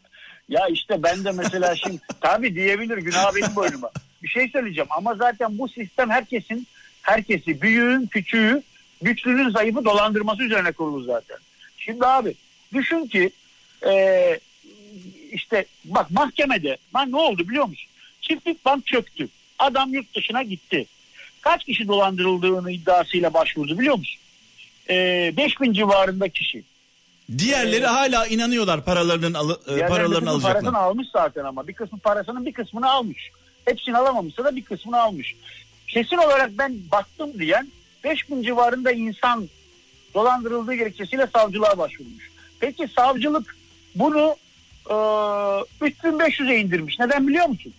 Ya 0.50 0.68
işte 0.68 1.04
ben 1.04 1.26
de 1.26 1.32
mesela 1.32 1.76
şimdi 1.76 2.00
tabii 2.22 2.56
diyebilir 2.56 2.98
günah 2.98 3.36
benim 3.36 3.56
boynuma. 3.56 3.90
Bir 4.24 4.28
şey 4.28 4.50
söyleyeceğim 4.50 4.88
ama 4.90 5.16
zaten 5.16 5.58
bu 5.58 5.70
sistem 5.70 6.10
herkesin 6.10 6.68
herkesi 7.02 7.62
büyüğün 7.62 8.06
küçüğü 8.06 8.64
güçlünün 9.02 9.50
zayıfı 9.50 9.86
dolandırması 9.86 10.44
üzerine 10.44 10.72
kurulu 10.72 11.04
zaten. 11.04 11.38
Şimdi 11.78 12.06
abi 12.06 12.36
düşün 12.74 13.06
ki 13.06 13.30
e, 13.88 14.40
işte 15.32 15.66
bak 15.86 16.12
mahkemede 16.12 16.78
lan 16.96 17.12
ne 17.12 17.18
oldu 17.18 17.50
biliyor 17.50 17.66
musun? 17.66 17.90
Çiftlik 18.22 18.66
bank 18.66 18.88
çöktü. 18.88 19.28
Adam 19.60 19.94
yurt 19.94 20.16
dışına 20.16 20.44
gitti. 20.44 20.86
Kaç 21.48 21.64
kişi 21.64 21.88
dolandırıldığını 21.88 22.72
iddiasıyla 22.72 23.34
başvurdu 23.34 23.80
biliyor 23.80 23.98
musun? 23.98 24.20
E, 24.90 25.34
5000 25.38 25.74
civarında 25.74 26.30
kişi. 26.30 26.64
Diğerleri 27.38 27.86
hala 27.86 28.28
inanıyorlar 28.28 28.86
paralarının 28.86 29.34
alı, 29.34 29.62
e, 29.68 29.88
paralarını 29.88 30.30
alacaklar. 30.30 30.54
parasını 30.54 30.78
almış 30.78 31.08
zaten 31.14 31.44
ama 31.44 31.68
bir 31.68 31.74
kısmı 31.74 32.00
parasının 32.00 32.46
bir 32.46 32.54
kısmını 32.54 32.90
almış. 32.90 33.32
Hepsini 33.66 33.98
alamamışsa 33.98 34.44
da 34.44 34.56
bir 34.56 34.64
kısmını 34.64 35.02
almış. 35.02 35.36
Kesin 35.88 36.18
olarak 36.18 36.52
ben 36.58 36.78
baktım 36.92 37.40
diyen 37.40 37.68
5000 38.04 38.44
civarında 38.44 38.92
insan 38.92 39.50
dolandırıldığı 40.14 40.74
gerekçesiyle 40.74 41.28
savcılığa 41.28 41.78
başvurmuş. 41.78 42.32
Peki 42.60 42.88
savcılık 42.96 43.58
bunu 43.96 44.36
e, 44.90 44.94
3500'e 44.94 46.60
indirmiş. 46.60 47.00
Neden 47.00 47.28
biliyor 47.28 47.46
musun? 47.46 47.74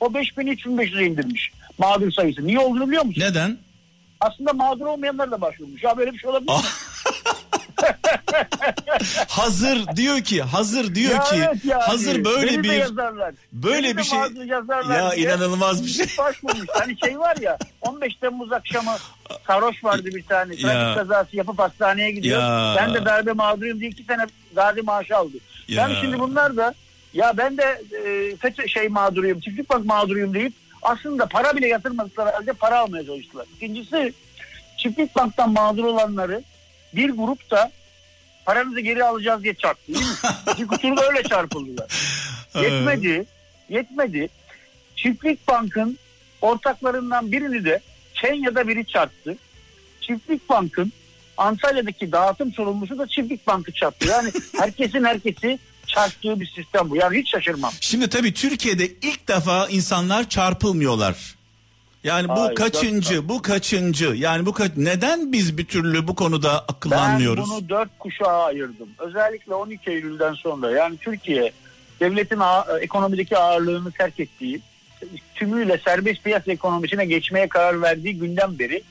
O 0.00 0.06
5000'i 0.06 0.54
3500'e 0.54 1.06
indirmiş 1.06 1.52
mağdur 1.78 2.12
sayısı. 2.12 2.46
Niye 2.46 2.58
olduğunu 2.58 2.86
biliyor 2.86 3.04
musun? 3.04 3.22
Neden? 3.22 3.58
Aslında 4.20 4.52
mağdur 4.52 4.86
olmayanlar 4.86 5.30
da 5.30 5.40
başvurmuş. 5.40 5.82
Ya 5.84 5.96
böyle 5.96 6.12
bir 6.12 6.18
şey 6.18 6.30
olabilir 6.30 6.52
mi? 6.52 6.58
hazır 9.28 9.96
diyor 9.96 10.20
ki, 10.20 10.42
hazır 10.42 10.94
diyor 10.94 11.12
Ya 11.12 11.20
ki, 11.20 11.36
evet 11.36 11.64
yani. 11.64 11.82
hazır 11.82 12.24
böyle 12.24 12.46
Beni 12.52 12.62
bir 12.62 12.72
yazarlar. 12.72 13.34
böyle 13.52 13.88
Beni 13.88 13.96
bir 13.96 14.02
şey- 14.02 14.18
ya 14.18 14.30
diye 15.14 15.24
inanılmaz 15.26 15.84
bir 15.84 15.90
şey. 15.90 16.06
Başvurmuş. 16.18 16.66
Hani 16.78 16.96
şey 17.04 17.18
var 17.18 17.36
ya 17.40 17.58
15 17.80 18.14
Temmuz 18.16 18.52
akşamı 18.52 18.96
sarhoş 19.46 19.84
vardı 19.84 20.04
bir 20.04 20.22
tane. 20.22 20.56
Trafik 20.56 20.98
kazası 20.98 21.36
yapıp 21.36 21.58
hastaneye 21.58 22.10
gidiyor. 22.10 22.40
Ya. 22.42 22.74
Ben 22.78 22.94
de 22.94 23.04
darbe 23.04 23.32
mağduruyum 23.32 23.80
diye 23.80 23.90
iki 23.90 24.02
sene 24.04 24.22
gazi 24.54 24.82
maaşı 24.82 25.16
aldı. 25.16 25.36
Ya. 25.68 25.82
Yani 25.82 25.94
şimdi 26.00 26.18
bunlar 26.18 26.56
da 26.56 26.74
ya 27.16 27.36
ben 27.36 27.56
de 27.58 27.82
e, 28.04 28.36
FETÖ 28.36 28.68
şey 28.68 28.88
mağduruyum, 28.88 29.40
çiftlik 29.40 29.70
bank 29.70 29.86
mağduruyum 29.86 30.34
deyip 30.34 30.52
aslında 30.82 31.26
para 31.26 31.56
bile 31.56 31.66
yatırmadıkları 31.66 32.30
halde 32.30 32.52
para 32.52 32.78
almaya 32.78 33.06
çalıştılar. 33.06 33.46
İkincisi 33.56 34.12
çiftlik 34.76 35.16
banktan 35.16 35.52
mağdur 35.52 35.84
olanları 35.84 36.42
bir 36.94 37.10
grup 37.10 37.50
da 37.50 37.70
paranızı 38.44 38.80
geri 38.80 39.04
alacağız 39.04 39.42
diye 39.42 39.54
çarptı 39.54 39.92
bir 40.58 40.66
kuturda 40.68 41.08
öyle 41.08 41.22
çarpıldılar. 41.22 41.90
Yetmedi, 42.54 43.26
yetmedi. 43.68 44.28
Çiftlik 44.96 45.48
Bank'ın 45.48 45.98
ortaklarından 46.40 47.32
birini 47.32 47.64
de 47.64 47.80
Kenya'da 48.14 48.68
biri 48.68 48.86
çarptı. 48.86 49.36
Çiftlik 50.00 50.48
Bank'ın 50.48 50.92
Antalya'daki 51.36 52.12
dağıtım 52.12 52.52
sorumlusu 52.52 52.98
da 52.98 53.06
Çiftlik 53.06 53.46
Bank'ı 53.46 53.72
çarptı. 53.72 54.08
Yani 54.08 54.32
herkesin 54.58 55.04
herkesi 55.04 55.58
çarptığı 55.86 56.40
bir 56.40 56.46
sistem 56.46 56.90
bu. 56.90 56.96
Yani 56.96 57.18
hiç 57.18 57.30
şaşırmam. 57.30 57.72
Şimdi 57.80 58.08
tabii 58.08 58.34
Türkiye'de 58.34 58.86
ilk 58.86 59.28
defa 59.28 59.68
insanlar 59.68 60.28
çarpılmıyorlar. 60.28 61.36
Yani 62.04 62.28
bu 62.28 62.40
Hayır, 62.40 62.54
kaçıncı, 62.54 63.14
dört 63.14 63.28
bu 63.28 63.42
kaçıncı? 63.42 64.04
Yani 64.04 64.46
bu 64.46 64.52
kaç 64.52 64.72
neden 64.76 65.32
biz 65.32 65.58
bir 65.58 65.64
türlü 65.64 66.08
bu 66.08 66.14
konuda 66.14 66.58
akıllanmıyoruz? 66.60 67.50
Ben 67.50 67.56
bunu 67.56 67.68
dört 67.68 67.98
kuşağa 67.98 68.44
ayırdım. 68.44 68.88
Özellikle 68.98 69.54
12 69.54 69.90
Eylül'den 69.90 70.34
sonra 70.34 70.70
yani 70.70 70.96
Türkiye 70.96 71.52
devletin 72.00 72.40
ekonomideki 72.80 73.38
ağırlığını 73.38 73.92
terk 73.92 74.20
ettiği, 74.20 74.60
tümüyle 75.34 75.78
serbest 75.84 76.24
piyasa 76.24 76.52
ekonomisine 76.52 77.06
geçmeye 77.06 77.48
karar 77.48 77.82
verdiği 77.82 78.18
günden 78.18 78.58
beri 78.58 78.82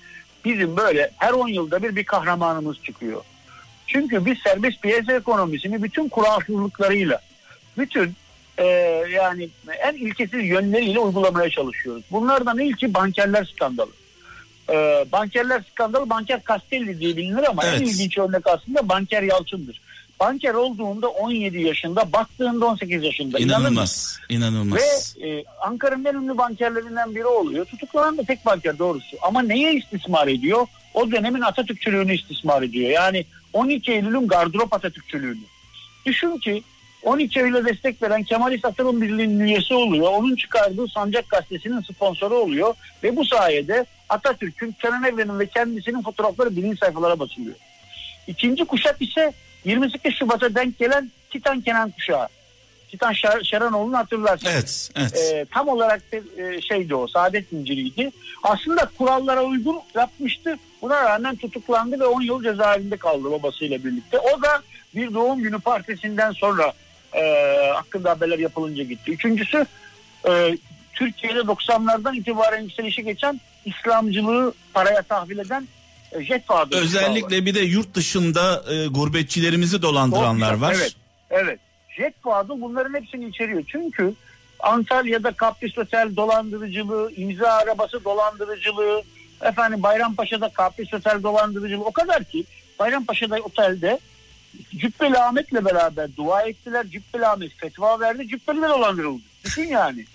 bizim 0.46 0.78
böyle 0.78 1.12
her 1.18 1.32
10 1.32 1.48
yılda 1.48 1.84
bir 1.84 1.96
bir 1.96 2.04
kahramanımız 2.04 2.78
çıkıyor. 2.84 3.22
Çünkü 3.88 4.26
biz 4.26 4.38
serbest 4.44 4.82
piyasa 4.82 5.14
ekonomisini 5.14 5.84
bütün 5.84 6.10
kuralsızlıklarıyla, 6.10 7.22
bütün 7.78 8.14
e, 8.58 8.66
yani 9.12 9.50
en 9.84 9.94
ilkesiz 9.94 10.44
yönleriyle 10.44 11.00
uygulamaya 11.00 11.50
çalışıyoruz. 11.50 12.04
Bunlardan 12.12 12.60
ilki 12.60 12.94
bankerler 12.94 13.46
skandalı. 13.56 13.92
E, 14.70 15.06
bankerler 15.12 15.64
skandalı 15.72 16.10
banker 16.10 16.42
Castelli 16.48 17.00
diye 17.00 17.18
bilinir 17.18 17.50
ama 17.50 17.66
en 17.66 17.70
Evet. 17.70 17.82
ilginç 17.82 18.18
örnek 18.18 18.48
aslında 18.48 18.90
banker 18.90 19.24
Yalçın'dır. 19.24 19.82
Banker 20.20 20.54
olduğunda 20.54 21.08
17 21.08 21.62
yaşında, 21.62 22.14
baktığında 22.14 22.66
18 22.66 23.04
yaşında. 23.04 23.40
İnanılmaz, 23.40 24.20
inanılmaz. 24.30 25.16
Ve 25.22 25.28
e, 25.30 25.44
Ankara'nın 25.62 26.06
en 26.06 26.14
ünlü 26.14 26.38
bankerlerinden 26.38 27.16
biri 27.16 27.26
oluyor. 27.26 27.66
Tutuklanan 27.66 28.18
da 28.18 28.24
tek 28.24 28.46
banker 28.46 28.80
doğrusu. 28.80 29.18
Ama 29.22 29.42
neye 29.42 29.74
istismar 29.74 30.28
ediyor? 30.28 30.68
O 30.94 31.12
dönemin 31.12 31.42
Atatürkçülüğünü 31.42 32.16
istismar 32.16 32.64
ediyor. 32.64 32.90
Yani 32.90 33.26
12 33.56 33.92
Eylül'ün 33.92 34.28
gardırop 34.28 34.74
Atatürkçülüğünü. 34.74 35.44
Düşün 36.06 36.38
ki 36.38 36.64
12 37.04 37.40
Eylül'e 37.40 37.66
destek 37.66 38.02
veren 38.02 38.24
Kemalist 38.24 38.66
Atılım 38.66 39.02
Birliği'nin 39.02 39.40
üyesi 39.40 39.74
oluyor. 39.74 40.08
Onun 40.12 40.36
çıkardığı 40.36 40.88
Sancak 40.88 41.30
Gazetesi'nin 41.30 41.82
sponsoru 41.82 42.36
oluyor. 42.36 42.76
Ve 43.04 43.16
bu 43.16 43.26
sayede 43.26 43.86
Atatürk'ün, 44.10 44.76
Kenan 44.82 45.04
Evren'in 45.04 45.40
ve 45.40 45.46
kendisinin 45.46 46.02
fotoğrafları 46.02 46.56
birinci 46.56 46.78
sayfalara 46.78 47.20
basılıyor. 47.20 47.56
İkinci 48.28 48.66
kuşak 48.66 49.02
ise 49.02 49.34
28 49.66 50.14
Şubat'a 50.14 50.56
denk 50.56 50.80
gelen 50.80 51.12
Titan 51.30 51.62
Kenan 51.62 51.92
kuşağı. 51.92 52.28
Titan 52.92 53.14
Şer- 53.14 53.44
Şeranoğlu'nu 53.46 53.98
hatırlarsın. 53.98 54.48
Evet, 54.52 54.90
evet. 54.96 55.32
Ee, 55.34 55.46
tam 55.54 55.68
olarak 55.68 56.02
da, 56.12 56.42
e, 56.42 56.62
şeydi 56.62 56.96
o 56.96 57.08
saadet 57.08 57.50
zinciriydi. 57.50 58.12
Aslında 58.44 58.90
kurallara 58.98 59.44
uygun 59.44 59.80
yapmıştı. 59.96 60.58
Buna 60.82 61.04
rağmen 61.04 61.36
tutuklandı 61.36 62.00
ve 62.00 62.06
10 62.06 62.22
yıl 62.22 62.44
cezaevinde 62.44 62.98
kaldı 62.98 63.32
babasıyla 63.32 63.84
birlikte. 63.84 64.20
O 64.20 64.42
da 64.42 64.62
bir 64.96 65.14
doğum 65.14 65.40
günü 65.40 65.60
partisinden 65.60 66.32
sonra 66.32 66.74
e, 67.14 67.22
hakkında 67.76 68.10
haberler 68.10 68.40
yapılınca 68.40 68.84
gitti. 68.84 69.12
Üçüncüsü 69.12 69.66
e, 70.30 70.58
Türkiye'de 70.94 71.40
90'lardan 71.40 72.18
itibaren 72.18 72.62
yükselişe 72.64 73.02
geçen 73.02 73.42
İslamcılığı 73.66 74.54
paraya 74.74 75.02
tahvil 75.02 75.38
eden 75.38 75.68
e, 76.12 76.24
Jet 76.24 76.50
Bahadır. 76.50 76.82
Özellikle 76.82 77.46
bir 77.46 77.56
de 77.56 77.60
yurt 77.60 77.94
dışında 77.96 78.64
e, 78.74 78.88
gurbetçilerimizi 78.88 79.82
dolandıranlar 79.82 80.54
var. 80.54 80.74
Evet. 80.78 80.96
Evet. 81.30 81.60
Jet 81.98 82.22
Fuad'ı 82.24 82.62
bunların 82.62 82.94
hepsini 82.94 83.26
içeriyor. 83.26 83.64
Çünkü 83.68 84.14
Antalya'da 84.60 85.32
Kapris 85.32 85.78
Otel 85.78 86.16
dolandırıcılığı, 86.16 87.12
imza 87.16 87.50
arabası 87.50 88.04
dolandırıcılığı, 88.04 89.02
efendim 89.42 89.84
Bayrampaşa'da 89.84 90.50
Kapris 90.50 90.94
Otel 90.94 91.24
dolandırıcılığı 91.24 91.86
o 91.86 91.92
kadar 91.92 92.24
ki 92.24 92.46
Bayrampaşa'da 92.80 93.36
otelde 93.36 94.00
Cübbeli 94.78 95.18
Ahmet'le 95.18 95.66
beraber 95.66 96.16
dua 96.16 96.42
ettiler. 96.42 96.86
Cübbeli 96.88 97.28
Ahmet 97.28 97.52
fetva 97.52 98.00
verdi. 98.00 98.28
Cübbeli 98.28 98.62
dolandırıldı. 98.62 99.22
Düşün 99.46 99.68
yani. 99.68 100.06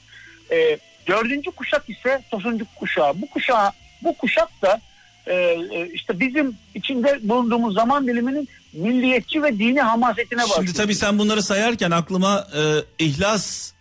Ee, 0.50 0.78
dördüncü 1.06 1.50
kuşak 1.50 1.90
ise 1.90 2.22
Tosuncuk 2.30 2.76
kuşağı. 2.76 3.22
Bu 3.22 3.30
kuşağı 3.30 3.72
bu 4.02 4.16
kuşak 4.16 4.62
da 4.62 4.80
e, 5.26 5.34
e, 5.34 5.88
işte 5.92 6.20
bizim 6.20 6.56
içinde 6.74 7.18
bulunduğumuz 7.22 7.74
zaman 7.74 8.06
diliminin 8.06 8.48
milliyetçi 8.72 9.42
ve 9.42 9.58
dini 9.58 9.80
hamasetine 9.80 10.42
başlıyor. 10.42 10.64
Şimdi 10.64 10.72
tabii 10.72 10.94
sen 10.94 11.18
bunları 11.18 11.42
sayarken 11.42 11.90
aklıma 11.90 12.46
e, 12.56 12.60
ihlas 13.04 13.72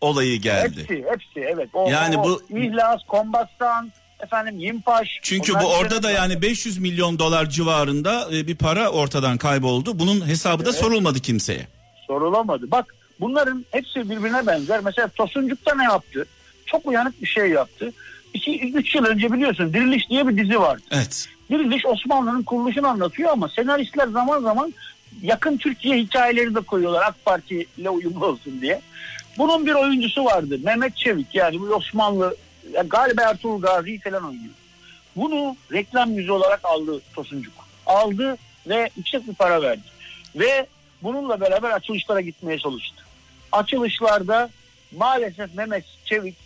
olayı 0.00 0.40
geldi. 0.40 0.80
Hepsi, 0.80 1.04
hepsi 1.12 1.40
evet. 1.54 1.68
O, 1.72 1.90
Yani 1.90 2.18
o, 2.18 2.24
bu- 2.24 2.58
İhlas, 2.58 3.00
Kombastan, 3.08 3.92
efendim 4.20 4.58
Yimpaş. 4.58 5.08
Çünkü 5.22 5.54
bu 5.54 5.66
orada 5.66 6.02
da 6.02 6.10
yani 6.10 6.42
500 6.42 6.78
milyon 6.78 7.18
dolar 7.18 7.50
civarında 7.50 8.28
e, 8.32 8.46
bir 8.46 8.56
para 8.56 8.88
ortadan 8.90 9.38
kayboldu. 9.38 9.98
Bunun 9.98 10.26
hesabı 10.28 10.64
da 10.66 10.72
sorulmadı 10.72 11.20
kimseye. 11.20 11.68
sorulamadı. 12.06 12.70
Bak 12.70 12.94
bunların 13.20 13.64
hepsi 13.70 14.10
birbirine 14.10 14.46
benzer. 14.46 14.80
Mesela 14.84 15.08
Tosuncuk'ta 15.08 15.74
ne 15.74 15.84
yaptı? 15.84 16.26
Çok 16.66 16.86
uyanık 16.86 17.22
bir 17.22 17.26
şey 17.26 17.50
yaptı. 17.50 17.92
2-3 18.34 18.96
yıl 18.96 19.04
önce 19.04 19.32
biliyorsun 19.32 19.72
Diriliş 19.74 20.10
diye 20.10 20.28
bir 20.28 20.44
dizi 20.44 20.60
vardı. 20.60 20.82
Evet. 20.90 21.28
Diriliş 21.50 21.86
Osmanlı'nın 21.86 22.42
kuruluşunu 22.42 22.86
anlatıyor 22.86 23.30
ama 23.30 23.48
senaristler 23.48 24.06
zaman 24.06 24.40
zaman 24.40 24.74
yakın 25.22 25.56
Türkiye 25.56 25.96
hikayeleri 25.96 26.54
de 26.54 26.60
koyuyorlar 26.60 27.02
AK 27.02 27.24
Parti 27.24 27.66
ile 27.78 27.90
uyumlu 27.90 28.26
olsun 28.26 28.60
diye. 28.60 28.80
Bunun 29.38 29.66
bir 29.66 29.74
oyuncusu 29.74 30.24
vardı 30.24 30.58
Mehmet 30.64 30.96
Çevik 30.96 31.34
yani 31.34 31.60
bu 31.60 31.64
Osmanlı 31.64 32.36
galiba 32.86 33.22
Ertuğrul 33.22 33.60
Gazi 33.60 33.98
falan 33.98 34.24
oynuyor. 34.24 34.54
Bunu 35.16 35.56
reklam 35.72 36.12
yüzü 36.14 36.32
olarak 36.32 36.60
aldı 36.64 37.00
Tosuncuk. 37.14 37.54
Aldı 37.86 38.36
ve 38.66 38.90
yüksek 38.96 39.28
bir 39.28 39.34
para 39.34 39.62
verdi. 39.62 39.82
Ve 40.34 40.66
bununla 41.02 41.40
beraber 41.40 41.70
açılışlara 41.70 42.20
gitmeye 42.20 42.58
çalıştı. 42.58 43.04
Açılışlarda 43.52 44.50
maalesef 44.96 45.54
Mehmet 45.54 45.84
Çevik 46.04 46.36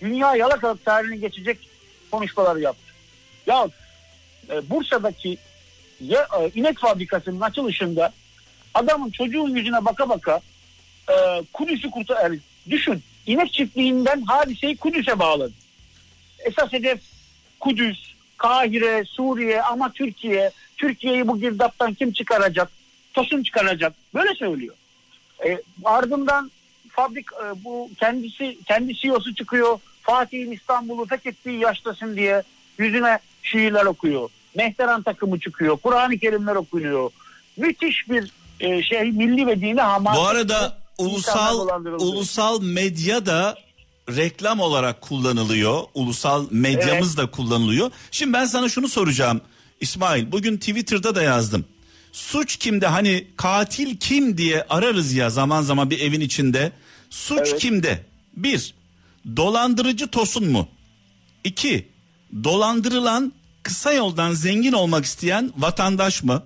dünya 0.00 0.36
yalakalık 0.36 0.84
tarihine 0.84 1.16
geçecek 1.16 1.58
konuşmalar 2.10 2.56
yaptı. 2.56 2.92
Ya 3.46 3.68
e, 4.50 4.70
Bursa'daki 4.70 5.38
e, 6.00 6.50
inek 6.54 6.78
fabrikasının 6.78 7.40
açılışında 7.40 8.12
adamın 8.74 9.10
çocuğun 9.10 9.56
yüzüne 9.56 9.84
baka 9.84 10.08
baka 10.08 10.40
e, 11.08 11.14
Kudüs'ü 11.52 11.90
kurtar 11.90 12.22
yani 12.22 12.38
düşün 12.70 13.02
inek 13.26 13.52
çiftliğinden 13.52 14.22
hadiseyi 14.22 14.76
Kudüs'e 14.76 15.18
bağladı. 15.18 15.52
Esas 16.38 16.72
hedef 16.72 17.00
Kudüs, 17.60 18.14
Kahire, 18.38 19.04
Suriye 19.04 19.62
ama 19.62 19.92
Türkiye. 19.92 20.50
Türkiye'yi 20.76 21.28
bu 21.28 21.40
girdaptan 21.40 21.94
kim 21.94 22.12
çıkaracak? 22.12 22.70
Tosun 23.14 23.42
çıkaracak. 23.42 23.92
Böyle 24.14 24.34
söylüyor. 24.34 24.74
E, 25.46 25.62
ardından 25.84 26.50
fabrik 26.88 27.26
e, 27.32 27.64
bu 27.64 27.90
kendisi 28.00 28.58
kendi 28.68 28.96
CEO'su 28.96 29.34
çıkıyor. 29.34 29.78
Fatih'in 30.02 30.52
İstanbul'u 30.52 31.06
fethettiği 31.06 31.60
yaştasın 31.60 32.16
diye 32.16 32.42
yüzüne 32.78 33.18
şiirler 33.42 33.84
okuyor. 33.86 34.30
Mehteran 34.56 35.02
takımı 35.02 35.40
çıkıyor. 35.40 35.76
Kur'an-ı 35.76 36.18
Kerimler 36.18 36.54
okunuyor. 36.54 37.10
Müthiş 37.56 38.10
bir 38.10 38.32
e, 38.60 38.82
şey 38.82 39.12
milli 39.12 39.46
ve 39.46 39.60
dini 39.60 39.80
hamaset. 39.80 40.22
Bu 40.22 40.26
arada 40.26 40.78
ulusal 40.98 41.68
ulusal 41.98 42.62
medya 42.62 43.26
da 43.26 43.58
reklam 44.08 44.60
olarak 44.60 45.00
kullanılıyor. 45.00 45.82
Ulusal 45.94 46.46
medyamız 46.50 47.16
da 47.16 47.30
kullanılıyor. 47.30 47.90
Şimdi 48.10 48.32
ben 48.32 48.44
sana 48.44 48.68
şunu 48.68 48.88
soracağım 48.88 49.40
İsmail. 49.80 50.32
Bugün 50.32 50.56
Twitter'da 50.56 51.14
da 51.14 51.22
yazdım. 51.22 51.64
Suç 52.12 52.56
kimde? 52.56 52.86
Hani 52.86 53.26
katil 53.36 53.96
kim 53.96 54.38
diye 54.38 54.62
ararız 54.68 55.12
ya 55.12 55.30
zaman 55.30 55.62
zaman 55.62 55.90
bir 55.90 56.00
evin 56.00 56.20
içinde. 56.20 56.72
Suç 57.10 57.48
Evet. 57.48 57.58
kimde? 57.58 58.04
Bir, 58.36 58.74
dolandırıcı 59.36 60.08
Tosun 60.08 60.48
mu? 60.48 60.68
İki, 61.44 61.88
dolandırılan 62.44 63.32
kısa 63.66 63.92
yoldan 63.92 64.32
zengin 64.32 64.72
olmak 64.72 65.04
isteyen 65.04 65.52
vatandaş 65.56 66.22
mı? 66.22 66.42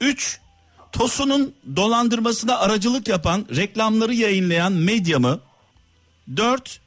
Üç, 0.00 0.40
Tosun'un 0.92 1.54
dolandırmasına 1.76 2.58
aracılık 2.58 3.08
yapan 3.08 3.46
reklamları 3.56 4.14
yayınlayan 4.14 4.72
medya 4.72 5.18
mı? 5.18 5.40
Dört, 6.36 6.80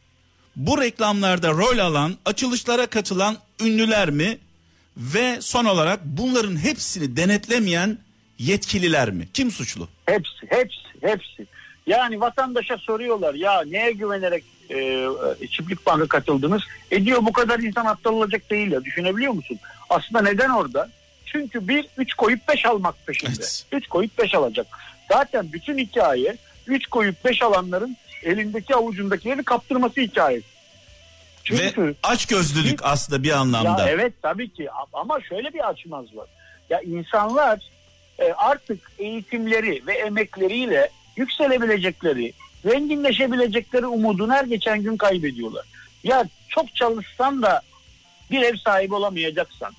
bu 0.55 0.81
reklamlarda 0.81 1.51
rol 1.51 1.77
alan, 1.77 2.17
açılışlara 2.25 2.87
katılan 2.87 3.37
ünlüler 3.61 4.09
mi? 4.09 4.37
Ve 4.97 5.41
son 5.41 5.65
olarak 5.65 5.99
bunların 6.05 6.57
hepsini 6.57 7.17
denetlemeyen 7.17 7.97
yetkililer 8.39 9.11
mi? 9.11 9.27
Kim 9.33 9.51
suçlu? 9.51 9.87
Hepsi, 10.05 10.47
hepsi, 10.49 10.87
hepsi. 11.01 11.47
Yani 11.87 12.21
vatandaşa 12.21 12.77
soruyorlar 12.77 13.33
ya 13.33 13.63
neye 13.65 13.91
güvenerek 13.91 14.43
e, 14.69 14.75
e, 15.41 15.47
Çiftlik 15.47 15.85
Bank'a 15.85 16.07
katıldınız? 16.07 16.61
E 16.91 17.05
diyor 17.05 17.25
bu 17.25 17.33
kadar 17.33 17.59
insan 17.59 17.85
aptal 17.85 18.13
olacak 18.13 18.49
değil 18.49 18.71
ya 18.71 18.83
düşünebiliyor 18.83 19.33
musun? 19.33 19.59
Aslında 19.89 20.21
neden 20.21 20.49
orada? 20.49 20.89
Çünkü 21.25 21.67
bir 21.67 21.87
üç 21.97 22.13
koyup 22.13 22.47
beş 22.47 22.65
almak 22.65 23.07
peşinde. 23.07 23.31
Evet. 23.37 23.65
Üç 23.71 23.87
koyup 23.87 24.17
beş 24.19 24.35
alacak. 24.35 24.67
Zaten 25.11 25.53
bütün 25.53 25.77
hikaye 25.77 26.37
üç 26.67 26.87
koyup 26.87 27.25
beş 27.25 27.41
alanların 27.41 27.97
elindeki 28.23 28.75
avucundakileri 28.75 29.43
kaptırması 29.43 30.01
hikayesi. 30.01 30.47
Çünkü 31.43 31.81
Ve 31.87 31.93
aç 32.03 32.25
gözlülük 32.25 32.79
aslında 32.83 33.23
bir 33.23 33.31
anlamda. 33.31 33.81
ya 33.81 33.89
evet 33.89 34.13
tabii 34.21 34.49
ki 34.49 34.67
ama 34.93 35.21
şöyle 35.21 35.53
bir 35.53 35.69
açmaz 35.69 36.15
var. 36.15 36.27
Ya 36.69 36.81
insanlar 36.81 37.59
e, 38.19 38.33
artık 38.33 38.91
eğitimleri 38.99 39.87
ve 39.87 39.93
emekleriyle 39.93 40.89
yükselebilecekleri, 41.17 42.33
zenginleşebilecekleri 42.65 43.85
umudunu 43.85 44.33
her 44.33 44.43
geçen 44.43 44.83
gün 44.83 44.97
kaybediyorlar. 44.97 45.65
Ya 46.03 46.25
çok 46.49 46.75
çalışsan 46.75 47.41
da 47.41 47.61
bir 48.31 48.41
ev 48.41 48.55
sahibi 48.55 48.95
olamayacaksan, 48.95 49.73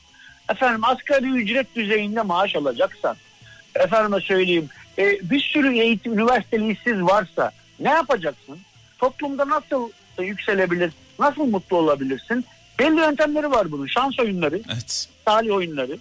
efendim 0.51 0.85
asgari 0.85 1.27
ücret 1.31 1.77
düzeyinde 1.77 2.23
maaş 2.23 2.57
alacaksan, 2.57 3.17
efendime 3.75 4.21
söyleyeyim 4.21 4.69
e, 4.99 5.31
bir 5.31 5.41
sürü 5.41 5.79
eğitim 5.79 6.13
üniversiteli 6.13 6.73
işsiz 6.73 7.03
varsa 7.03 7.53
ne 7.81 7.91
yapacaksın? 7.91 8.59
Toplumda 8.99 9.49
nasıl 9.49 9.91
yükselebilir, 10.21 10.93
nasıl 11.19 11.45
mutlu 11.45 11.77
olabilirsin? 11.77 12.45
Belli 12.79 12.97
yöntemleri 13.01 13.51
var 13.51 13.73
bunun. 13.73 13.87
Şans 13.87 14.19
oyunları, 14.19 14.61
Evet. 14.73 15.09
talih 15.25 15.55
oyunları. 15.55 15.99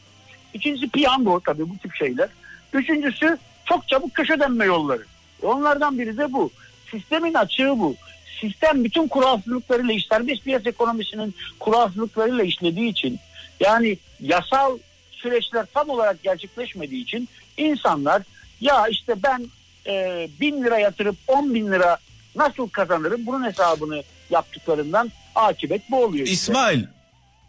İkincisi 0.54 0.89
piyango 0.91 1.39
tabii 1.39 1.69
bu 1.69 1.78
tip 1.78 1.96
şeyler. 1.96 2.30
Üçüncüsü 2.74 3.38
çok 3.65 3.88
çabuk 3.88 4.13
köşe 4.13 4.39
dönme 4.39 4.65
yolları. 4.65 5.04
Onlardan 5.41 6.00
biri 6.00 6.17
de 6.17 6.34
bu. 6.34 6.52
Sistemin 6.97 7.34
açığı 7.34 7.69
bu. 7.69 7.95
Sistem 8.41 8.84
bütün 8.84 9.08
kuralsızlıklarıyla, 9.08 9.93
iş- 9.93 10.08
serbest 10.08 10.43
piyasa 10.43 10.69
ekonomisinin 10.69 11.36
kuralsızlıklarıyla 11.60 12.43
işlediği 12.43 12.89
için 12.91 13.19
yani 13.60 13.97
yasal 14.19 14.77
süreçler 15.12 15.65
tam 15.73 15.89
olarak 15.89 16.23
gerçekleşmediği 16.23 17.03
için 17.03 17.29
insanlar 17.58 18.21
ya 18.62 18.88
işte 18.88 19.13
ben 19.23 19.45
e, 19.88 20.27
bin 20.41 20.63
lira 20.63 20.79
yatırıp 20.79 21.15
on 21.27 21.53
bin 21.53 21.71
lira 21.71 21.97
nasıl 22.36 22.69
kazanırım 22.69 23.25
bunun 23.25 23.43
hesabını 23.45 24.03
yaptıklarından 24.29 25.12
akibet 25.36 25.82
bu 25.91 26.03
oluyor. 26.03 26.23
işte. 26.27 26.34
İsmail, 26.34 26.84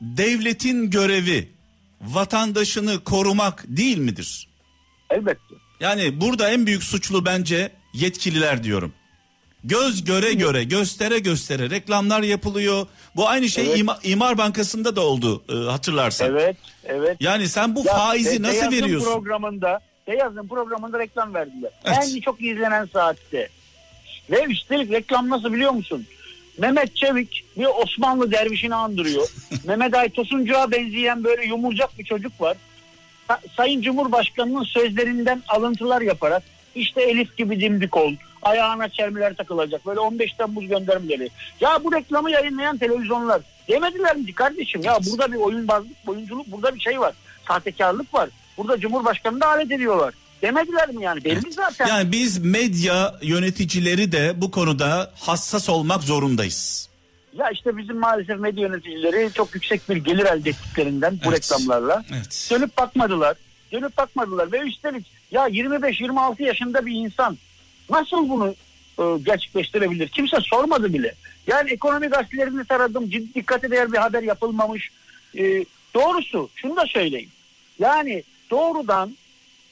devletin 0.00 0.90
görevi 0.90 1.48
vatandaşını 2.00 3.04
korumak 3.04 3.64
değil 3.68 3.98
midir? 3.98 4.48
Elbette. 5.10 5.54
Yani 5.80 6.20
burada 6.20 6.50
en 6.50 6.66
büyük 6.66 6.82
suçlu 6.82 7.24
bence 7.26 7.72
yetkililer 7.94 8.64
diyorum. 8.64 8.92
Göz 9.64 10.04
göre 10.04 10.32
göre, 10.32 10.64
göstere 10.64 11.18
göstere 11.18 11.70
reklamlar 11.70 12.22
yapılıyor. 12.22 12.86
Bu 13.16 13.28
aynı 13.28 13.48
şey 13.48 13.66
Evet. 13.66 13.78
İma- 13.78 13.98
İmar 14.08 14.38
Bankası'nda 14.38 14.96
da 14.96 15.00
oldu 15.00 15.42
e, 15.48 15.70
hatırlarsan. 15.70 16.30
Evet, 16.30 16.56
evet. 16.84 17.16
Yani 17.20 17.48
sen 17.48 17.74
bu 17.74 17.82
Ya, 17.86 17.96
faizi 17.96 18.42
nasıl 18.42 18.52
Beyaz'ın 18.54 18.72
veriyorsun? 18.72 19.12
programında 19.12 19.80
Beyaz'ın 20.08 20.48
programında 20.48 20.98
reklam 20.98 21.34
verdiler. 21.34 21.70
Evet. 21.84 21.98
En 22.16 22.20
çok 22.20 22.42
izlenen 22.42 22.88
saatte. 22.92 23.48
Ve 24.30 24.44
üstelik 24.44 24.92
reklam 24.92 25.28
nasıl 25.30 25.52
biliyor 25.52 25.70
musun? 25.70 26.06
Mehmet 26.58 26.96
Çevik 26.96 27.44
bir 27.56 27.66
Osmanlı 27.82 28.32
dervişini 28.32 28.74
andırıyor. 28.74 29.28
Mehmet 29.64 29.94
Ay 29.94 30.08
Tosuncuğa 30.08 30.70
benzeyen 30.70 31.24
böyle 31.24 31.44
yumurcak 31.46 31.98
bir 31.98 32.04
çocuk 32.04 32.40
var. 32.40 32.56
Sa- 33.28 33.40
Sayın 33.56 33.82
Cumhurbaşkanı'nın 33.82 34.64
sözlerinden 34.64 35.42
alıntılar 35.48 36.00
yaparak 36.00 36.42
işte 36.74 37.02
Elif 37.02 37.36
gibi 37.36 37.60
dimdik 37.60 37.96
ol. 37.96 38.12
Ayağına 38.44 38.88
çelmeler 38.88 39.34
takılacak. 39.34 39.86
Böyle 39.86 40.00
15 40.00 40.32
Temmuz 40.32 40.68
göndermeleri. 40.68 41.28
Ya 41.60 41.84
bu 41.84 41.92
reklamı 41.92 42.30
yayınlayan 42.30 42.78
televizyonlar 42.78 43.42
demediler 43.68 44.16
mi 44.16 44.32
kardeşim? 44.34 44.82
Ya 44.82 44.98
burada 45.10 45.32
bir 45.32 45.36
oyunbazlık, 45.36 45.96
oyunculuk, 46.06 46.46
burada 46.46 46.74
bir 46.74 46.80
şey 46.80 47.00
var. 47.00 47.14
Sahtekarlık 47.48 48.14
var. 48.14 48.28
Burada 48.56 48.80
Cumhurbaşkanı'nı 48.80 49.40
da 49.40 49.46
alet 49.48 49.72
ediyorlar. 49.72 50.14
Demediler 50.42 50.88
mi 50.88 51.02
yani? 51.04 51.24
Belli 51.24 51.52
zaten. 51.52 51.86
Yani 51.86 52.12
biz 52.12 52.38
medya 52.38 53.14
yöneticileri 53.22 54.12
de 54.12 54.32
bu 54.36 54.50
konuda 54.50 55.12
hassas 55.20 55.68
olmak 55.68 56.02
zorundayız. 56.02 56.88
Ya 57.38 57.50
işte 57.50 57.76
bizim 57.76 57.98
maalesef 57.98 58.38
medya 58.38 58.62
yöneticileri 58.68 59.30
çok 59.34 59.54
yüksek 59.54 59.88
bir 59.88 59.96
gelir 59.96 60.24
elde 60.24 60.50
ettiklerinden 60.50 61.18
bu 61.24 61.28
Evet. 61.28 61.42
reklamlarla 61.52 62.04
Evet. 62.14 62.48
dönüp 62.50 62.76
bakmadılar. 62.78 63.36
Dönüp 63.72 63.96
bakmadılar 63.96 64.52
ve 64.52 64.58
üstelik 64.60 65.06
ya 65.30 65.48
25-26 65.48 66.42
yaşında 66.42 66.86
bir 66.86 66.92
insan 66.92 67.38
nasıl 67.90 68.28
bunu 68.28 68.54
e, 68.98 69.02
gerçekleştirebilir? 69.22 70.08
Kimse 70.08 70.36
sormadı 70.40 70.92
bile. 70.92 71.14
Yani 71.46 71.70
ekonomi 71.70 72.06
gazetelerini 72.06 72.64
taradım. 72.64 73.10
Ciddi 73.10 73.34
dikkate 73.34 73.70
değer 73.70 73.92
bir 73.92 73.98
haber 73.98 74.22
yapılmamış. 74.22 74.90
E, 75.38 75.64
doğrusu 75.94 76.48
şunu 76.54 76.76
da 76.76 76.86
söyleyeyim. 76.86 77.30
Yani 77.78 78.22
doğrudan 78.50 79.16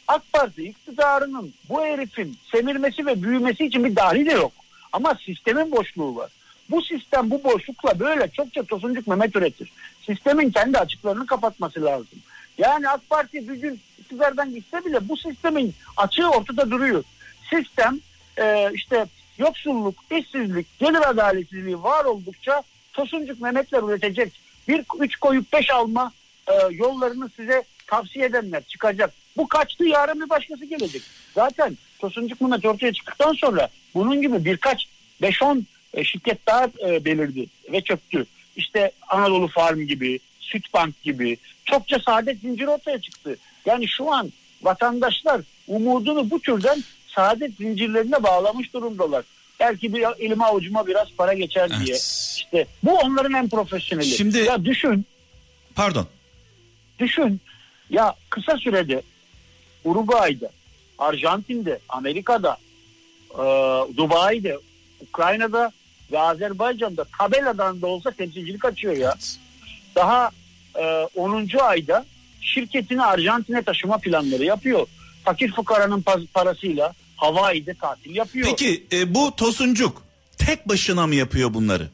AK 0.09 0.33
Parti 0.33 0.63
iktidarının 0.63 1.55
bu 1.69 1.85
herifin 1.85 2.37
semirmesi 2.53 3.07
ve 3.07 3.23
büyümesi 3.23 3.65
için 3.65 3.85
bir 3.85 3.97
dahi 3.97 4.27
de 4.27 4.33
yok. 4.33 4.53
Ama 4.93 5.15
sistemin 5.15 5.73
boşluğu 5.73 6.17
var. 6.17 6.31
Bu 6.71 6.83
sistem 6.83 7.31
bu 7.31 7.45
boşlukla 7.45 8.01
böyle 8.01 8.29
çokça 8.29 8.63
tosuncuk 8.63 9.07
Mehmet 9.07 9.37
üretir. 9.37 9.73
Sistemin 10.07 10.51
kendi 10.51 10.79
açıklarını 10.79 11.27
kapatması 11.27 11.85
lazım. 11.85 12.19
Yani 12.59 12.89
AK 12.89 13.11
Parti 13.11 13.49
bir 13.49 13.55
gün 13.55 13.81
iktidardan 13.99 14.55
gitse 14.55 14.85
bile 14.85 15.09
bu 15.09 15.17
sistemin 15.17 15.75
açığı 15.97 16.29
ortada 16.29 16.71
duruyor. 16.71 17.05
Sistem 17.53 18.01
e, 18.39 18.71
işte 18.75 19.07
yoksulluk, 19.39 19.95
işsizlik, 20.11 20.79
gelir 20.79 21.09
adaletsizliği 21.09 21.83
var 21.83 22.05
oldukça 22.05 22.63
tosuncuk 22.93 23.41
Mehmetler 23.41 23.83
üretecek. 23.83 24.33
Bir 24.69 24.85
üç 24.99 25.17
koyup 25.17 25.53
beş 25.53 25.71
alma 25.71 26.13
e, 26.49 26.53
yollarını 26.71 27.31
size 27.37 27.63
tavsiye 27.87 28.27
edenler 28.27 28.63
çıkacak. 28.63 29.13
Bu 29.37 29.49
kaçtı 29.49 29.85
yarın 29.85 30.21
bir 30.21 30.31
başkası 30.31 30.65
gelecek. 30.65 31.03
Zaten 31.35 31.79
Tosuncuk 31.99 32.41
Mehmet 32.41 32.65
ortaya 32.65 32.93
çıktıktan 32.93 33.33
sonra 33.33 33.69
bunun 33.95 34.23
gibi 34.23 34.45
birkaç 34.45 34.87
5-10 35.23 35.63
e, 35.95 36.05
şirket 36.05 36.47
daha 36.47 36.65
e, 36.65 37.05
belirdi 37.05 37.47
ve 37.73 37.81
çöktü. 37.81 38.27
İşte 38.57 38.93
Anadolu 39.09 39.49
Farm 39.49 39.81
gibi, 39.81 40.19
Sütbank 40.41 41.03
gibi 41.03 41.37
çokça 41.65 41.99
saadet 41.99 42.41
zinciri 42.41 42.69
ortaya 42.69 43.01
çıktı. 43.01 43.37
Yani 43.67 43.89
şu 43.89 44.13
an 44.13 44.33
vatandaşlar 44.63 45.41
umudunu 45.69 46.31
bu 46.31 46.41
türden 46.41 46.83
saadet 47.15 47.57
zincirlerine 47.57 48.23
bağlamış 48.23 48.73
durumdalar. 48.75 49.25
Belki 49.61 49.95
bir 49.95 50.05
elime 50.27 50.45
avucuma 50.45 50.87
biraz 50.87 51.09
para 51.19 51.33
geçer 51.35 51.71
diye. 51.71 51.81
Evet. 51.91 52.33
İşte 52.37 52.67
bu 52.85 52.99
onların 52.99 53.33
en 53.35 53.49
profesyoneli. 53.49 54.07
Şimdi- 54.07 54.39
Ya 54.39 54.65
düşün 54.65 55.07
Pardon. 55.75 56.07
düşün 56.99 57.41
ya 57.91 58.15
kısa 58.31 58.57
sürede 58.57 59.03
Uruguay'da, 59.85 60.51
Arjantin'de, 60.99 61.79
Amerika'da, 61.89 62.57
e, 63.35 63.43
Dubai'de, 63.97 64.59
Ukrayna'da 65.09 65.73
ve 66.13 66.19
Azerbaycan'da 66.19 67.05
tabeladan 67.19 67.83
da 67.83 67.87
olsa 67.87 68.11
temsilcilik 68.11 68.65
açıyor 68.65 68.97
ya. 68.97 69.15
Daha 69.95 70.31
e, 70.79 70.85
10. 71.15 71.59
ayda 71.59 72.05
şirketini 72.41 73.03
Arjantin'e 73.03 73.63
taşıma 73.63 73.99
planları 73.99 74.45
yapıyor. 74.45 74.87
Fakir 75.25 75.53
fukaranın 75.53 76.03
pa- 76.03 76.27
parasıyla 76.27 76.93
Hawaii'de 77.17 77.75
tatil 77.75 78.15
yapıyor. 78.17 78.47
Peki 78.51 78.87
e, 78.93 79.15
bu 79.15 79.37
Tosuncuk 79.37 80.03
tek 80.39 80.69
başına 80.69 81.07
mı 81.07 81.15
yapıyor 81.15 81.55
bunları? 81.55 81.89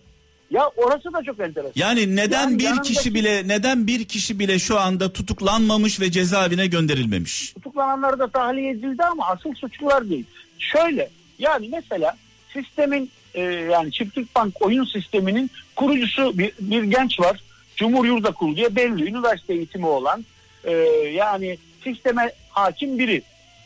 Ya 0.51 0.69
orası 0.77 1.13
da 1.13 1.23
çok 1.23 1.41
enteresan. 1.41 1.73
Yani 1.75 2.17
neden 2.17 2.41
Yani 2.43 2.59
bir 2.59 2.65
yanındaki- 2.65 2.95
kişi 2.95 3.15
bile 3.15 3.49
neden 3.49 3.87
bir 3.87 4.05
kişi 4.05 4.39
bile 4.39 4.59
şu 4.59 4.79
anda 4.81 5.13
tutuklanmamış 5.13 6.01
ve 6.01 6.11
cezaevine 6.11 6.67
gönderilmemiş? 6.67 7.53
tutuklananlar 7.53 8.19
da 8.19 8.29
tahliye 8.31 8.71
edildi 8.71 9.03
ama 9.05 9.27
asıl 9.27 9.55
suçlular 9.55 10.11
değil. 10.11 10.25
Şöyle 10.59 11.11
yani 11.39 11.69
mesela 11.73 12.17
sistemin 12.53 13.11
e, 13.35 13.41
yani 13.43 13.93
çiftlik 13.93 14.35
bank 14.35 14.55
oyun 14.63 14.85
sisteminin 14.85 15.51
kurucusu 15.77 16.39
bir, 16.39 16.53
bir 16.61 16.83
genç 16.83 17.21
var. 17.21 17.41
Cumhur 17.77 18.05
Yurdakul 18.05 18.57
diye 18.57 18.77
belli 18.77 19.05
üniversite 19.09 19.55
eğitimi 19.55 19.87
olan 19.87 20.25
e, 20.65 20.73
yani 21.15 21.59
sisteme 21.95 22.33
hakim 22.49 22.99
biri. 22.99 23.23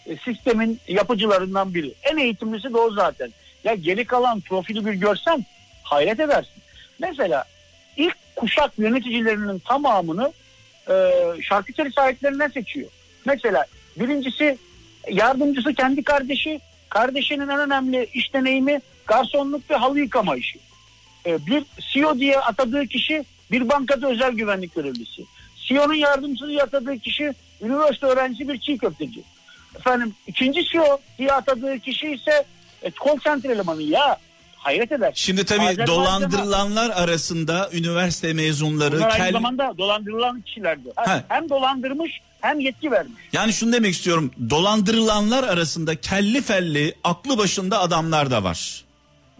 E, 0.06 0.16
sistemin 0.16 0.80
yapıcılarından 0.88 1.74
biri. 1.74 1.92
En 2.02 2.16
eğitimlisi 2.16 2.72
de 2.72 2.78
o 2.78 2.90
zaten. 2.90 3.32
Ya 3.64 3.74
geri 3.74 4.04
kalan 4.04 4.40
profili 4.40 4.86
bir 4.86 4.92
görsen 4.92 5.46
hayret 5.82 6.20
edersin. 6.20 6.62
Mesela 6.98 7.44
ilk 7.96 8.16
kuşak 8.36 8.78
yöneticilerinin 8.78 9.58
tamamını 9.58 10.32
e, 10.90 11.12
şarküteri 11.42 11.92
sahiplerinden 11.92 12.48
seçiyor. 12.48 12.88
Mesela 13.24 13.66
birincisi 13.96 14.58
yardımcısı 15.10 15.74
kendi 15.74 16.02
kardeşi. 16.02 16.60
Kardeşinin 16.88 17.48
en 17.48 17.58
önemli 17.58 18.08
iş 18.14 18.34
deneyimi 18.34 18.80
garsonluk 19.06 19.70
ve 19.70 19.74
halı 19.74 20.00
yıkama 20.00 20.36
işi. 20.36 20.58
E, 21.26 21.46
bir 21.46 21.64
CEO 21.92 22.18
diye 22.18 22.38
atadığı 22.38 22.86
kişi 22.86 23.24
bir 23.50 23.68
bankada 23.68 24.08
özel 24.08 24.32
güvenlik 24.32 24.74
görevlisi. 24.74 25.22
CEO'nun 25.56 25.94
yardımcısı 25.94 26.48
diye 26.48 26.62
atadığı 26.62 26.98
kişi 26.98 27.32
üniversite 27.62 28.06
öğrencisi 28.06 28.48
bir 28.48 28.58
çiğ 28.58 28.78
köfteci. 28.78 29.22
Efendim 29.76 30.14
ikinci 30.26 30.64
CEO 30.64 31.00
diye 31.18 31.32
atadığı 31.32 31.78
kişi 31.78 32.06
ise 32.12 32.44
e, 32.82 32.90
call 33.04 33.18
center 33.24 33.50
elemanı 33.50 33.82
ya 33.82 34.16
hayret 34.56 34.92
eder. 34.92 35.12
Şimdi 35.14 35.44
tabii 35.44 35.60
Azerbaycan'a- 35.64 35.86
dolandırılanlar 35.86 36.90
arasında 36.90 37.70
üniversite 37.72 38.32
mezunları 38.32 38.96
Bunlar 38.96 39.08
aynı 39.10 39.16
kel- 39.24 39.32
zamanda 39.32 39.72
dolandırılan 39.78 40.40
kişilerdi. 40.40 40.88
Ha. 40.96 41.24
Hem 41.28 41.48
dolandırmış 41.50 42.12
hem 42.40 42.60
yetki 42.60 42.90
vermiş. 42.90 43.22
yani 43.32 43.52
şunu 43.52 43.72
demek 43.72 43.94
istiyorum 43.94 44.30
dolandırılanlar 44.50 45.44
arasında 45.44 45.96
kelli 46.00 46.42
felli 46.42 46.94
aklı 47.04 47.38
başında 47.38 47.80
adamlar 47.80 48.30
da 48.30 48.44
var. 48.44 48.84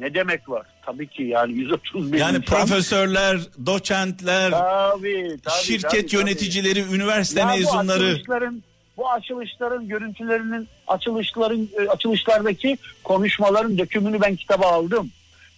Ne 0.03 0.15
demek 0.15 0.49
var? 0.49 0.67
Tabii 0.87 1.07
ki 1.07 1.23
yani 1.23 1.53
130 1.53 2.13
bin 2.13 2.19
Yani 2.19 2.37
insan. 2.37 2.57
profesörler, 2.59 3.39
doçentler, 3.67 4.51
Tabii, 4.51 5.37
tabii, 5.45 5.65
şirket 5.65 5.91
tabii, 5.91 6.07
tabii. 6.07 6.17
yöneticileri, 6.17 6.81
üniversite 6.95 7.41
Ya 7.41 7.47
mezunları. 7.47 8.01
Bu 8.03 8.07
açılışların, 8.07 8.63
bu 8.97 9.11
açılışların 9.11 9.89
görüntülerinin 9.89 10.69
açılışların 10.87 11.69
e, 11.79 11.89
açılışlardaki 11.89 12.79
konuşmaların 13.05 13.79
dökümünü 13.79 14.21
ben 14.21 14.37
kitaba 14.37 14.67
aldım. 14.67 15.11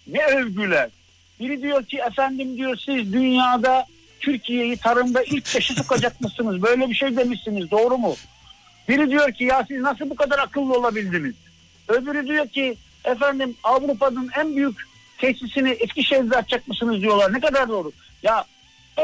Ne 0.07 0.25
övgüler, 0.25 0.89
Biri 1.39 1.61
diyor 1.61 1.83
ki 1.85 1.97
efendim 1.97 2.57
diyor 2.57 2.77
siz 2.85 3.13
dünyada 3.13 3.85
Türkiye'yi 4.19 4.77
tarımda 4.77 5.23
ilk 5.23 5.55
beşe 5.55 5.73
sokacak 5.73 6.21
mısınız? 6.21 6.61
Böyle 6.61 6.89
bir 6.89 6.95
şey 6.95 7.17
demişsiniz 7.17 7.71
doğru 7.71 7.97
mu? 7.97 8.15
Biri 8.89 9.09
diyor 9.09 9.31
ki 9.31 9.43
ya 9.43 9.65
siz 9.67 9.81
nasıl 9.81 10.09
bu 10.09 10.15
kadar 10.15 10.39
akıllı 10.39 10.73
olabildiniz? 10.77 11.35
Öbürü 11.87 12.27
diyor 12.27 12.47
ki 12.47 12.75
efendim 13.05 13.55
Avrupa'nın 13.63 14.29
en 14.39 14.55
büyük 14.55 14.77
tesisini 15.17 15.69
Eskişehir'de 15.69 16.37
açacak 16.37 16.67
mısınız 16.67 17.01
diyorlar. 17.01 17.33
Ne 17.33 17.39
kadar 17.39 17.69
doğru. 17.69 17.91
Ya 18.23 18.45
e, 18.99 19.03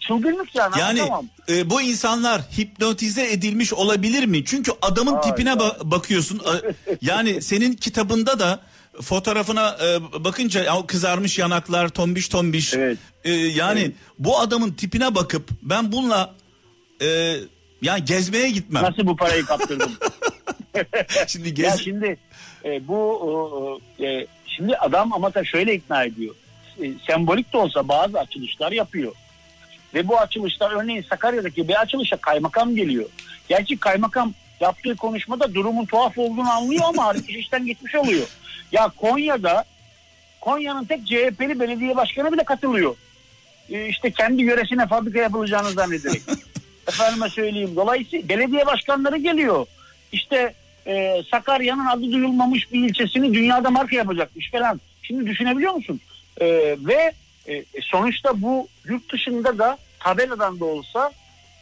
çılgınlık 0.00 0.54
yani. 0.54 0.78
Yani 0.80 1.00
anlatamam. 1.00 1.26
e, 1.48 1.70
bu 1.70 1.82
insanlar 1.82 2.42
hipnotize 2.58 3.32
edilmiş 3.32 3.72
olabilir 3.72 4.24
mi? 4.26 4.44
Çünkü 4.44 4.72
adamın 4.82 5.12
Hayır. 5.14 5.22
tipine 5.22 5.50
ba- 5.50 5.90
bakıyorsun. 5.90 6.42
Yani 7.02 7.42
senin 7.42 7.72
kitabında 7.72 8.38
da 8.38 8.60
fotoğrafına 9.02 9.76
e, 9.84 10.24
bakınca 10.24 10.62
ya 10.62 10.86
kızarmış 10.86 11.38
yanaklar, 11.38 11.88
tombiş 11.88 12.28
tombiş. 12.28 12.74
Evet. 12.74 12.98
E, 13.24 13.32
yani 13.32 13.80
Evet. 13.80 13.92
bu 14.18 14.38
adamın 14.40 14.72
tipine 14.72 15.14
bakıp 15.14 15.48
ben 15.62 15.92
bununla 15.92 16.34
e, 17.02 17.36
yani 17.82 18.04
gezmeye 18.04 18.50
gitmem. 18.50 18.82
Nasıl 18.82 19.06
bu 19.06 19.16
parayı 19.16 19.44
kaptırdım? 19.44 19.92
Şimdi 21.26 21.48
ya 21.48 21.54
gez 21.54 21.80
şimdi 21.84 22.16
e, 22.64 22.88
bu 22.88 23.80
e, 24.00 24.26
şimdi 24.46 24.76
adam 24.76 25.12
ama 25.12 25.34
da 25.34 25.44
şöyle 25.44 25.74
ikna 25.74 26.04
ediyor. 26.04 26.34
E, 26.82 26.90
sembolik 27.06 27.52
de 27.52 27.56
olsa 27.56 27.88
bazı 27.88 28.18
açılışlar 28.18 28.72
yapıyor. 28.72 29.12
Ve 29.94 30.08
bu 30.08 30.18
açılışlar 30.18 30.70
örneğin 30.70 31.02
Sakarya'daki 31.02 31.68
bir 31.68 31.80
açılışa 31.80 32.16
kaymakam 32.16 32.76
geliyor. 32.76 33.08
Gerçi 33.48 33.76
kaymakam 33.76 34.34
yaptığı 34.60 34.96
konuşmada 34.96 35.54
durumun 35.54 35.84
tuhaf 35.84 36.18
olduğunu 36.18 36.50
anlıyor 36.50 36.82
ama 36.84 37.14
iş 37.28 37.36
işten 37.36 37.66
gitmiş 37.66 37.94
oluyor. 37.94 38.26
Ya 38.72 38.88
Konya'da 38.96 39.64
Konya'nın 40.40 40.84
tek 40.84 41.06
CHP'li 41.06 41.60
belediye 41.60 41.96
başkanı 41.96 42.32
bile 42.32 42.44
katılıyor. 42.44 42.96
E, 43.70 43.86
işte 43.86 44.10
kendi 44.10 44.42
yöresine 44.42 44.86
fabrika 44.86 45.18
yapılacağını 45.18 45.70
zannederek. 45.70 46.22
Efendime 46.88 47.28
söyleyeyim. 47.28 47.72
Dolayısıyla 47.76 48.28
belediye 48.28 48.66
başkanları 48.66 49.16
geliyor. 49.16 49.66
İşte 50.12 50.54
e, 50.86 51.22
Sakarya'nın 51.30 51.86
adı 51.86 52.12
duyulmamış 52.12 52.72
bir 52.72 52.88
ilçesini 52.88 53.34
dünyada 53.34 53.70
marka 53.70 53.96
yapacakmış 53.96 54.50
falan. 54.50 54.80
Şimdi 55.02 55.26
düşünebiliyor 55.26 55.72
musun? 55.72 56.00
E, 56.40 56.46
ve 56.78 57.12
e, 57.48 57.64
sonuçta 57.80 58.42
bu 58.42 58.68
yurt 58.84 59.12
dışında 59.12 59.58
da 59.58 59.78
tabeladan 60.00 60.60
da 60.60 60.64
olsa 60.64 61.12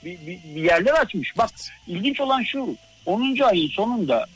bir, 0.04 0.18
bir, 0.26 0.38
bir 0.54 0.62
yerler 0.62 0.92
açmış. 0.92 1.38
Bak 1.38 1.50
ilginç 1.86 2.20
olan 2.20 2.42
şu 2.42 2.76
10. 3.06 3.38
ayın 3.40 3.68
sonunda 3.68 4.26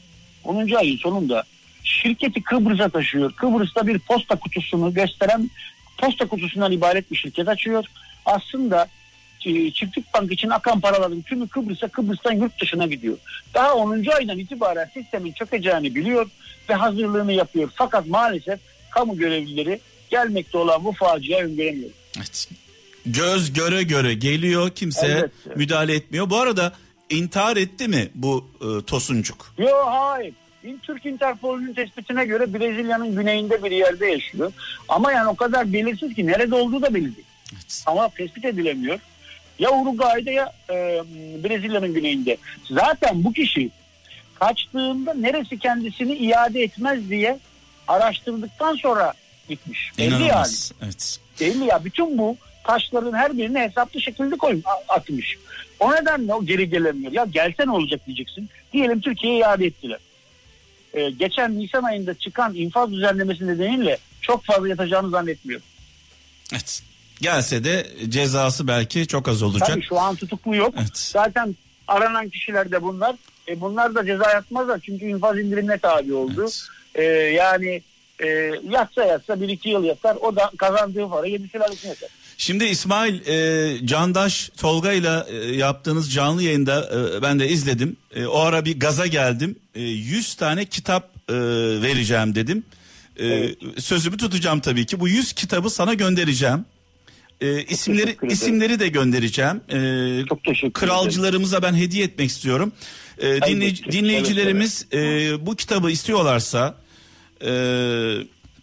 10. 0.45 0.75
ayın 0.75 0.97
sonunda 0.97 1.45
şirketi 1.85 2.43
Kıbrıs'a 2.43 2.89
taşıyor. 2.89 3.33
Kıbrıs'ta 3.33 3.87
bir 3.87 3.99
posta 3.99 4.37
kutusunu 4.37 4.95
gösteren 4.95 5.51
posta 5.99 6.27
kutusundan 6.27 6.73
ibaret 6.73 7.11
bir 7.11 7.17
şirket 7.17 7.49
açıyor. 7.49 7.85
Aslında 8.27 8.83
e, 8.83 8.89
çiftlik 9.75 10.15
bank 10.15 10.33
için 10.33 10.51
akan 10.51 10.81
paraların 10.81 11.23
tümü 11.23 11.49
Kıbrıs'a 11.49 11.89
Kıbrıs'tan 11.89 12.33
yurt 12.33 12.61
dışına 12.61 12.87
gidiyor. 12.87 13.17
Daha 13.55 13.75
10. 13.75 14.05
aydan 14.17 14.39
itibaren 14.39 14.91
sistemin 14.95 15.33
çökeceğini 15.33 15.95
biliyor 15.95 16.31
ve 16.69 16.75
hazırlığını 16.75 17.33
yapıyor. 17.33 17.71
Fakat 17.75 18.07
maalesef 18.07 18.61
kamu 18.91 19.17
görevlileri 19.17 19.81
gelmekte 20.11 20.59
olan 20.59 20.85
bu 20.85 20.93
facia 20.93 21.39
öngöremiyor. 21.41 21.91
Evet. 22.17 22.49
göz 23.07 23.53
göre 23.53 23.83
göre 23.83 24.15
geliyor 24.15 24.71
kimse 24.71 25.07
Elbette. 25.07 25.51
müdahale 25.57 25.95
etmiyor. 25.95 26.31
Bu 26.31 26.37
arada 26.37 26.73
intihar 27.11 27.57
etti 27.57 27.89
mi 27.89 28.09
bu 28.15 28.49
e, 28.61 28.85
Tosuncuk? 28.85 29.55
Yok 29.59 29.85
hayır. 29.87 30.35
Türk 30.83 31.07
Interpol'ün 31.07 31.75
tespitine 31.75 32.25
göre 32.25 32.55
Brezilya'nın 32.55 33.17
güneyinde 33.17 33.63
bir 33.65 33.71
yerde 33.71 34.07
yaşıyor. 34.07 34.53
Ama 34.89 35.13
yani 35.13 35.29
o 35.29 35.37
kadar 35.37 35.73
belirsiz 35.73 36.15
ki 36.15 36.27
nerede 36.27 36.55
olduğu 36.55 36.83
da 36.83 36.95
belli 36.95 37.17
değil. 37.17 37.27
Evet. 37.53 37.83
Ama 37.87 38.09
tespit 38.09 38.45
edilemiyor. 38.45 38.99
Ya 39.59 39.71
Uruguay'da 39.71 40.31
ya 40.31 40.53
e, 40.71 40.75
Brezilya'nın 41.45 41.95
güneyinde. 41.95 42.37
Zaten 42.71 43.25
bu 43.25 43.33
kişi 43.33 43.71
kaçtığında 44.35 45.15
neresi 45.15 45.59
kendisini 45.59 46.15
iade 46.17 46.63
etmez 46.63 47.11
diye 47.11 47.39
araştırdıktan 47.89 48.75
sonra 48.77 49.13
gitmiş. 49.49 49.93
Belli 49.99 50.23
yani. 50.25 50.47
Evet. 50.83 51.19
Belli 51.41 51.65
ya. 51.65 51.85
Bütün 51.85 52.19
bu 52.19 52.37
taşların 52.65 53.13
her 53.13 53.39
birini 53.39 53.59
hesaplı 53.59 54.01
şekilde 54.01 54.37
koyun 54.37 54.63
a- 54.67 54.95
atmış. 54.95 55.37
O 55.81 55.93
nedenle 55.95 56.35
o 56.35 56.45
geri 56.45 56.71
gelemiyor. 56.71 57.13
Ya 57.13 57.25
gelse 57.25 57.67
ne 57.67 57.71
olacak 57.71 58.07
diyeceksin. 58.07 58.49
Diyelim 58.73 59.01
Türkiye'ye 59.01 59.39
iade 59.39 59.67
ettiler. 59.67 59.99
Ee, 60.95 61.11
geçen 61.11 61.59
Nisan 61.59 61.83
ayında 61.83 62.15
çıkan 62.15 62.55
infaz 62.55 62.93
düzenlemesi 62.93 63.47
nedeniyle 63.47 63.99
çok 64.21 64.45
fazla 64.45 64.69
yatacağını 64.69 65.11
zannetmiyorum. 65.11 65.67
Evet. 66.53 66.83
Gelse 67.21 67.65
de 67.65 67.87
cezası 68.09 68.69
belki 68.69 69.07
çok 69.07 69.29
az 69.29 69.43
olacak. 69.43 69.69
Tabii 69.69 69.87
şu 69.89 70.01
an 70.01 70.17
tutuklu 70.17 70.57
yok. 70.57 70.75
Evet. 70.79 70.97
Zaten 70.99 71.57
aranan 71.89 72.29
kişiler 72.29 72.71
de 72.71 72.83
bunlar. 72.83 73.17
E, 73.49 73.61
bunlar 73.61 73.95
da 73.95 74.07
ceza 74.07 74.31
yatmazlar 74.31 74.81
çünkü 74.81 75.05
infaz 75.05 75.39
indirimine 75.39 75.79
tabi 75.79 76.15
oldu. 76.15 76.41
Evet. 76.41 76.69
E, 76.95 77.03
yani 77.35 77.83
e, 78.23 78.27
yatsa 78.71 79.05
yatsa 79.05 79.41
bir 79.41 79.49
iki 79.49 79.69
yıl 79.69 79.85
yatar. 79.85 80.17
O 80.17 80.37
da 80.37 80.51
kazandığı 80.59 81.09
para 81.09 81.27
yedi 81.27 81.49
sülalesine 81.49 81.91
yatar. 81.91 82.09
Şimdi 82.39 82.65
İsmail 82.65 83.27
e, 83.29 83.87
Candaş 83.87 84.51
Tolga 84.57 84.93
ile 84.93 85.25
e, 85.29 85.37
yaptığınız 85.57 86.13
canlı 86.13 86.43
yayında 86.43 86.91
e, 87.19 87.23
ben 87.23 87.41
de 87.41 87.49
izledim. 87.49 87.97
E, 88.15 88.27
o 88.27 88.39
ara 88.41 88.65
bir 88.65 88.81
gaza 88.81 89.07
geldim. 89.07 89.59
E, 89.75 89.81
100 89.83 90.35
tane 90.35 90.65
kitap 90.65 91.11
e, 91.29 91.35
vereceğim 91.83 92.35
dedim. 92.35 92.65
E, 93.17 93.27
Evet. 93.27 93.57
Sözümü 93.79 94.17
tutacağım 94.17 94.61
tabii 94.61 94.87
ki. 94.87 95.01
Bu 95.01 95.09
100 95.09 95.33
kitabı 95.33 95.71
sana 95.71 95.95
göndereceğim. 95.95 96.65
E, 97.45 97.65
isimleri 97.65 98.17
isimleri 98.31 98.81
de 98.81 98.89
göndereceğim. 98.89 99.61
E, 99.69 100.27
Çok 100.29 100.45
teşekkür 100.45 100.73
kralcılarımıza 100.73 101.63
ben 101.63 101.75
hediye 101.75 102.05
etmek 102.05 102.31
istiyorum. 102.31 102.73
E, 103.19 103.27
dinleyici- 103.27 103.81
Elbette. 103.83 103.93
dinleyicilerimiz 103.93 104.87
e, 104.93 104.99
bu 105.47 105.57
kitabı 105.57 105.91
istiyorlarsa 105.91 106.75
e, 107.47 107.51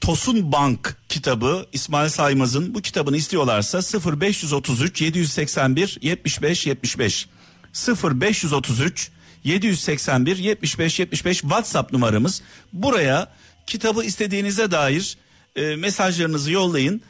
Tosun 0.02 0.52
Bank 0.52 0.98
kitabı 1.10 1.66
İsmail 1.74 2.10
Saymaz'ın 2.10 2.76
bu 2.76 2.82
kitabını 2.82 3.18
istiyorlarsa 3.18 3.80
0533 4.22 5.02
781 5.02 5.98
75 6.02 6.68
75 6.68 7.28
0533 8.04 9.10
781 9.44 10.38
75 10.38 11.00
75 11.00 11.38
WhatsApp 11.42 11.94
numaramız. 11.94 12.42
Buraya 12.74 13.32
kitabı 13.68 14.04
istediğinize 14.04 14.72
dair 14.72 15.18
e, 15.56 15.76
mesajlarınızı 15.76 16.52
yollayın. 16.52 17.02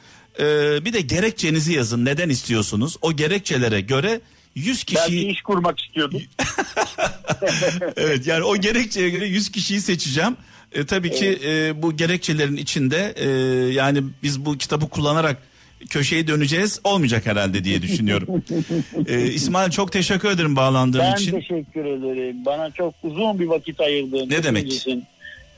E, 0.41 0.45
bir 0.85 0.93
de 0.93 1.01
gerekçenizi 1.01 1.73
yazın. 1.73 2.05
Neden 2.05 2.29
istiyorsunuz? 2.29 2.97
O 3.01 3.13
gerekçelere 3.13 3.81
göre 3.81 4.21
100 4.55 4.67
Belki 4.67 4.85
kişiyi 4.85 5.27
iş 5.27 5.41
kurmak 5.41 5.81
istiyordum. 5.81 6.21
evet 7.97 8.27
yani 8.27 8.43
o 8.43 8.57
gerekçeye 8.57 9.09
göre 9.09 9.25
100 9.25 9.51
kişiyi 9.51 9.81
seçeceğim. 9.81 10.37
E, 10.71 10.85
tabii 10.85 11.11
ki 11.11 11.39
e, 11.45 11.81
bu 11.81 11.97
gerekçelerin 11.97 12.57
içinde 12.57 13.13
e, 13.15 13.29
yani 13.73 14.03
biz 14.23 14.45
bu 14.45 14.57
kitabı 14.57 14.89
kullanarak 14.89 15.37
köşeyi 15.89 16.27
döneceğiz 16.27 16.79
olmayacak 16.83 17.25
herhalde 17.25 17.63
diye 17.63 17.81
düşünüyorum. 17.81 18.43
e, 19.07 19.23
İsmail 19.25 19.71
çok 19.71 19.91
teşekkür 19.91 20.29
ederim 20.29 20.55
bağlandığın 20.55 20.99
Ben 21.01 21.15
için. 21.15 21.31
teşekkür 21.31 21.85
ederim. 21.85 22.45
Bana 22.45 22.71
çok 22.71 22.93
uzun 23.03 23.39
bir 23.39 23.45
vakit 23.45 23.79
ayırdın. 23.79 24.29
Ne 24.29 24.43
demek? 24.43 24.87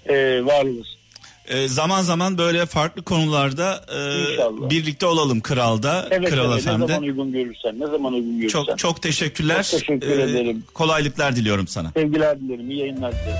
E, 0.05 0.45
var 0.45 0.63
olasın. 0.65 1.02
E, 1.47 1.67
zaman 1.67 2.01
zaman 2.01 2.37
böyle 2.37 2.65
farklı 2.65 3.01
konularda 3.03 3.85
e, 3.95 4.31
İnşallah. 4.31 4.69
birlikte 4.69 5.05
olalım 5.05 5.41
Kral'da, 5.41 6.07
Evet, 6.11 6.29
Kral 6.29 6.45
evet, 6.53 6.65
ne 6.65 6.71
zaman 6.87 7.01
uygun 7.03 7.31
görürsen. 7.31 7.79
Ne 7.79 7.87
zaman 7.87 8.13
uygun 8.13 8.39
görürsen. 8.39 8.63
Çok 8.65 8.77
çok 8.77 9.01
teşekkürler. 9.01 9.63
Çok 9.71 9.79
teşekkür 9.79 10.19
E, 10.19 10.21
ederim. 10.23 10.63
Kolaylıklar 10.73 11.35
diliyorum 11.35 11.67
sana. 11.67 11.91
Sevgiler 11.91 12.39
dilerim. 12.39 12.69
iyi 12.71 12.79
yayınlar 12.79 13.11
dilerim. 13.11 13.37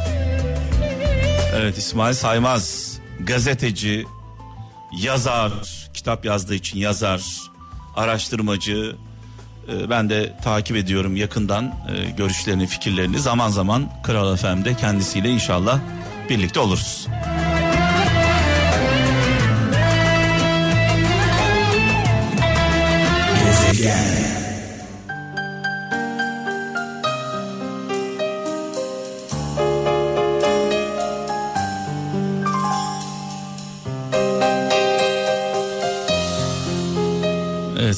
Evet 1.56 1.78
İsmail 1.78 2.14
Saymaz 2.14 2.98
gazeteci, 3.20 4.06
yazar, 5.02 5.52
kitap 5.94 6.26
yazdığı 6.26 6.56
için 6.56 6.80
yazar, 6.80 7.22
araştırmacı. 7.96 8.96
Ee, 9.70 9.90
Ben 9.90 10.10
de 10.10 10.34
takip 10.44 10.78
ediyorum 10.78 11.16
yakından 11.16 11.66
e, 11.66 12.12
görüşlerini, 12.12 12.68
fikirlerini. 12.68 13.20
Zaman 13.20 13.50
zaman 13.50 13.90
Kral 14.04 14.36
FM'de 14.36 14.74
kendisiyle 14.74 15.30
inşallah 15.30 15.80
birlikte 16.30 16.60
oluruz. 16.60 17.08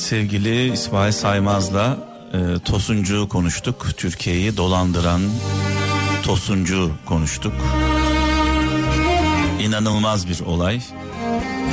Sevgili 0.06 0.74
İsmail 0.74 1.12
Saymaz'la 1.12 1.97
e, 2.34 2.60
Tosuncu 2.60 3.30
konuştuk. 3.30 3.88
Türkiye'yi 3.97 4.58
dolandıran 4.58 5.22
Tosuncu 6.24 6.91
konuştuk. 7.06 7.53
İnanılmaz 9.62 10.28
bir 10.28 10.39
olay. 10.39 10.82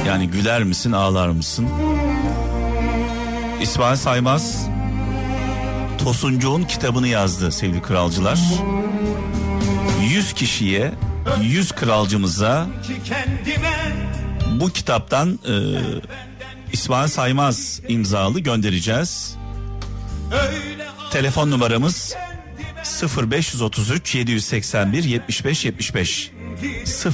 Yani 0.07 0.28
güler 0.28 0.62
misin 0.64 0.93
ağlar 0.93 1.28
mısın? 1.28 1.68
İsmail 3.62 3.96
Saymaz 3.96 4.66
Tosuncuğun 5.98 6.62
kitabını 6.62 7.08
yazdı 7.08 7.52
sevgili 7.52 7.82
kralcılar. 7.82 8.40
100 10.02 10.32
kişiye 10.32 10.92
100 11.42 11.72
kralcımıza 11.72 12.66
bu 14.60 14.68
kitaptan 14.68 15.38
e, 15.48 15.54
İsmail 16.72 17.08
Saymaz 17.08 17.80
imzalı 17.88 18.40
göndereceğiz. 18.40 19.36
Telefon 21.10 21.50
numaramız 21.50 22.14
0533 23.32 24.14
781 24.14 25.04
75 25.04 25.64
75 25.64 26.30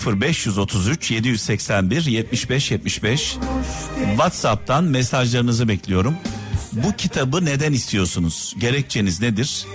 0533 0.06 1.10
781 1.10 2.04
75 2.06 2.70
75 2.70 3.36
WhatsApp'tan 4.10 4.84
mesajlarınızı 4.84 5.68
bekliyorum. 5.68 6.16
Bu 6.72 6.92
kitabı 6.92 7.44
neden 7.44 7.72
istiyorsunuz? 7.72 8.54
Gerekçeniz 8.58 9.20
nedir? 9.20 9.66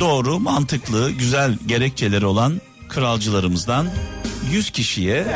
Doğru, 0.00 0.40
mantıklı, 0.40 1.10
güzel 1.10 1.58
gerekçeleri 1.66 2.26
olan 2.26 2.60
kralcılarımızdan 2.88 3.88
100 4.50 4.70
kişiye 4.70 5.26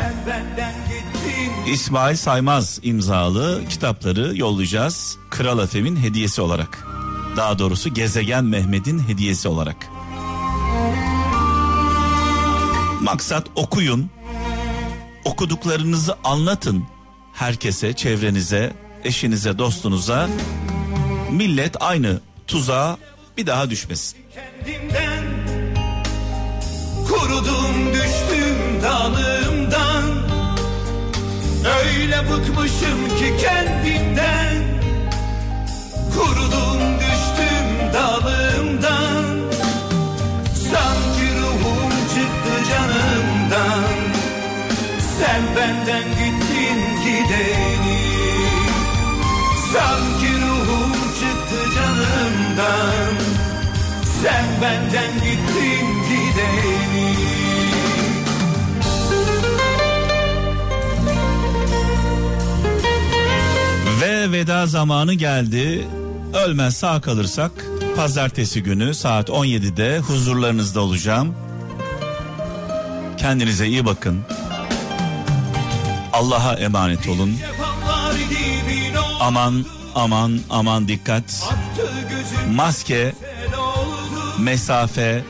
İsmail 1.67 2.15
Saymaz 2.15 2.79
imzalı 2.83 3.61
kitapları 3.69 4.37
yollayacağız. 4.37 5.17
Kral 5.29 5.59
Efem'in 5.59 5.95
hediyesi 5.95 6.41
olarak. 6.41 6.87
Daha 7.37 7.59
doğrusu 7.59 7.93
Gezegen 7.93 8.45
Mehmet'in 8.45 8.99
hediyesi 8.99 9.47
olarak. 9.47 9.87
Maksat 13.01 13.47
okuyun. 13.55 14.09
Okuduklarınızı 15.25 16.15
anlatın 16.23 16.83
herkese, 17.33 17.93
çevrenize, 17.93 18.73
eşinize, 19.03 19.57
dostunuza. 19.57 20.29
Millet 21.33 21.81
aynı 21.81 22.19
tuzağa 22.47 22.97
bir 23.37 23.47
daha 23.47 23.69
düşmesin. 23.69 24.17
Kendimden 24.33 25.23
kurudum 27.07 27.93
düştüm 27.93 28.83
dalımdan. 28.83 30.03
Öyle 31.85 32.17
bıkmışım 32.29 33.17
ki 33.19 33.33
kendimden. 33.41 34.63
Kurudum 36.15 36.81
düştüm 36.99 37.93
dalımdan. 37.93 39.51
Sanki 40.53 41.35
ruhum 41.41 41.89
çıktı 41.89 42.69
canımdan. 42.69 43.83
Sen 45.19 45.41
benden 45.55 46.03
gittin 46.09 47.03
gideni. 47.03 48.03
Sanki 49.73 50.22
canımdan 52.55 53.15
Sen 54.21 54.45
benden 54.61 55.13
gittin 55.13 55.87
gideni 56.09 57.13
Ve 64.01 64.31
veda 64.31 64.65
zamanı 64.65 65.13
geldi. 65.13 65.87
Ölmez 66.33 66.77
sağ 66.77 67.01
kalırsak 67.01 67.51
pazartesi 67.95 68.63
günü 68.63 68.93
saat 68.93 69.29
17'de 69.29 69.99
huzurlarınızda 69.99 70.81
olacağım. 70.81 71.35
Kendinize 73.17 73.67
iyi 73.67 73.85
bakın. 73.85 74.21
Allah'a 76.13 76.53
emanet 76.53 77.07
olun. 77.07 77.37
Aman 79.19 79.65
aman 79.95 80.39
aman 80.49 80.87
dikkat. 80.87 81.23
Maske, 82.55 83.13
mesafe, 84.39 85.23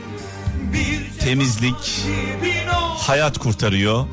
temizlik 1.20 2.06
hayat 2.98 3.38
kurtarıyor. 3.38 4.06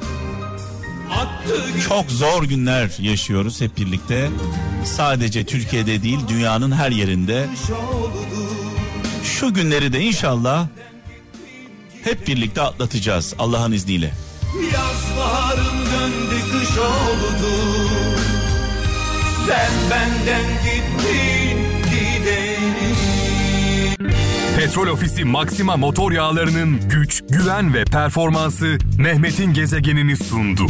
Çok 1.89 2.11
zor 2.11 2.43
günler 2.43 2.91
yaşıyoruz 2.99 3.61
hep 3.61 3.77
birlikte. 3.77 4.29
Sadece 4.85 5.45
Türkiye'de 5.45 6.03
değil 6.03 6.19
dünyanın 6.27 6.71
her 6.71 6.91
yerinde. 6.91 7.47
Şu 9.23 9.53
günleri 9.53 9.93
de 9.93 10.01
inşallah 10.01 10.67
hep 12.03 12.27
birlikte 12.27 12.61
atlatacağız 12.61 13.33
Allah'ın 13.39 13.71
izniyle. 13.71 14.13
Yaz 14.73 15.01
döndü 15.91 16.41
kış 16.51 16.77
oldu. 16.77 17.90
Sen 19.47 19.71
benden 19.91 20.45
gittin 20.63 21.57
gideni. 21.89 22.91
Petrol 24.57 24.87
Ofisi 24.87 25.23
Maxima 25.25 25.77
motor 25.77 26.11
yağlarının 26.11 26.79
güç, 26.89 27.21
güven 27.29 27.73
ve 27.73 27.83
performansı 27.85 28.77
Mehmet'in 28.99 29.53
gezegenini 29.53 30.17
sundu. 30.17 30.65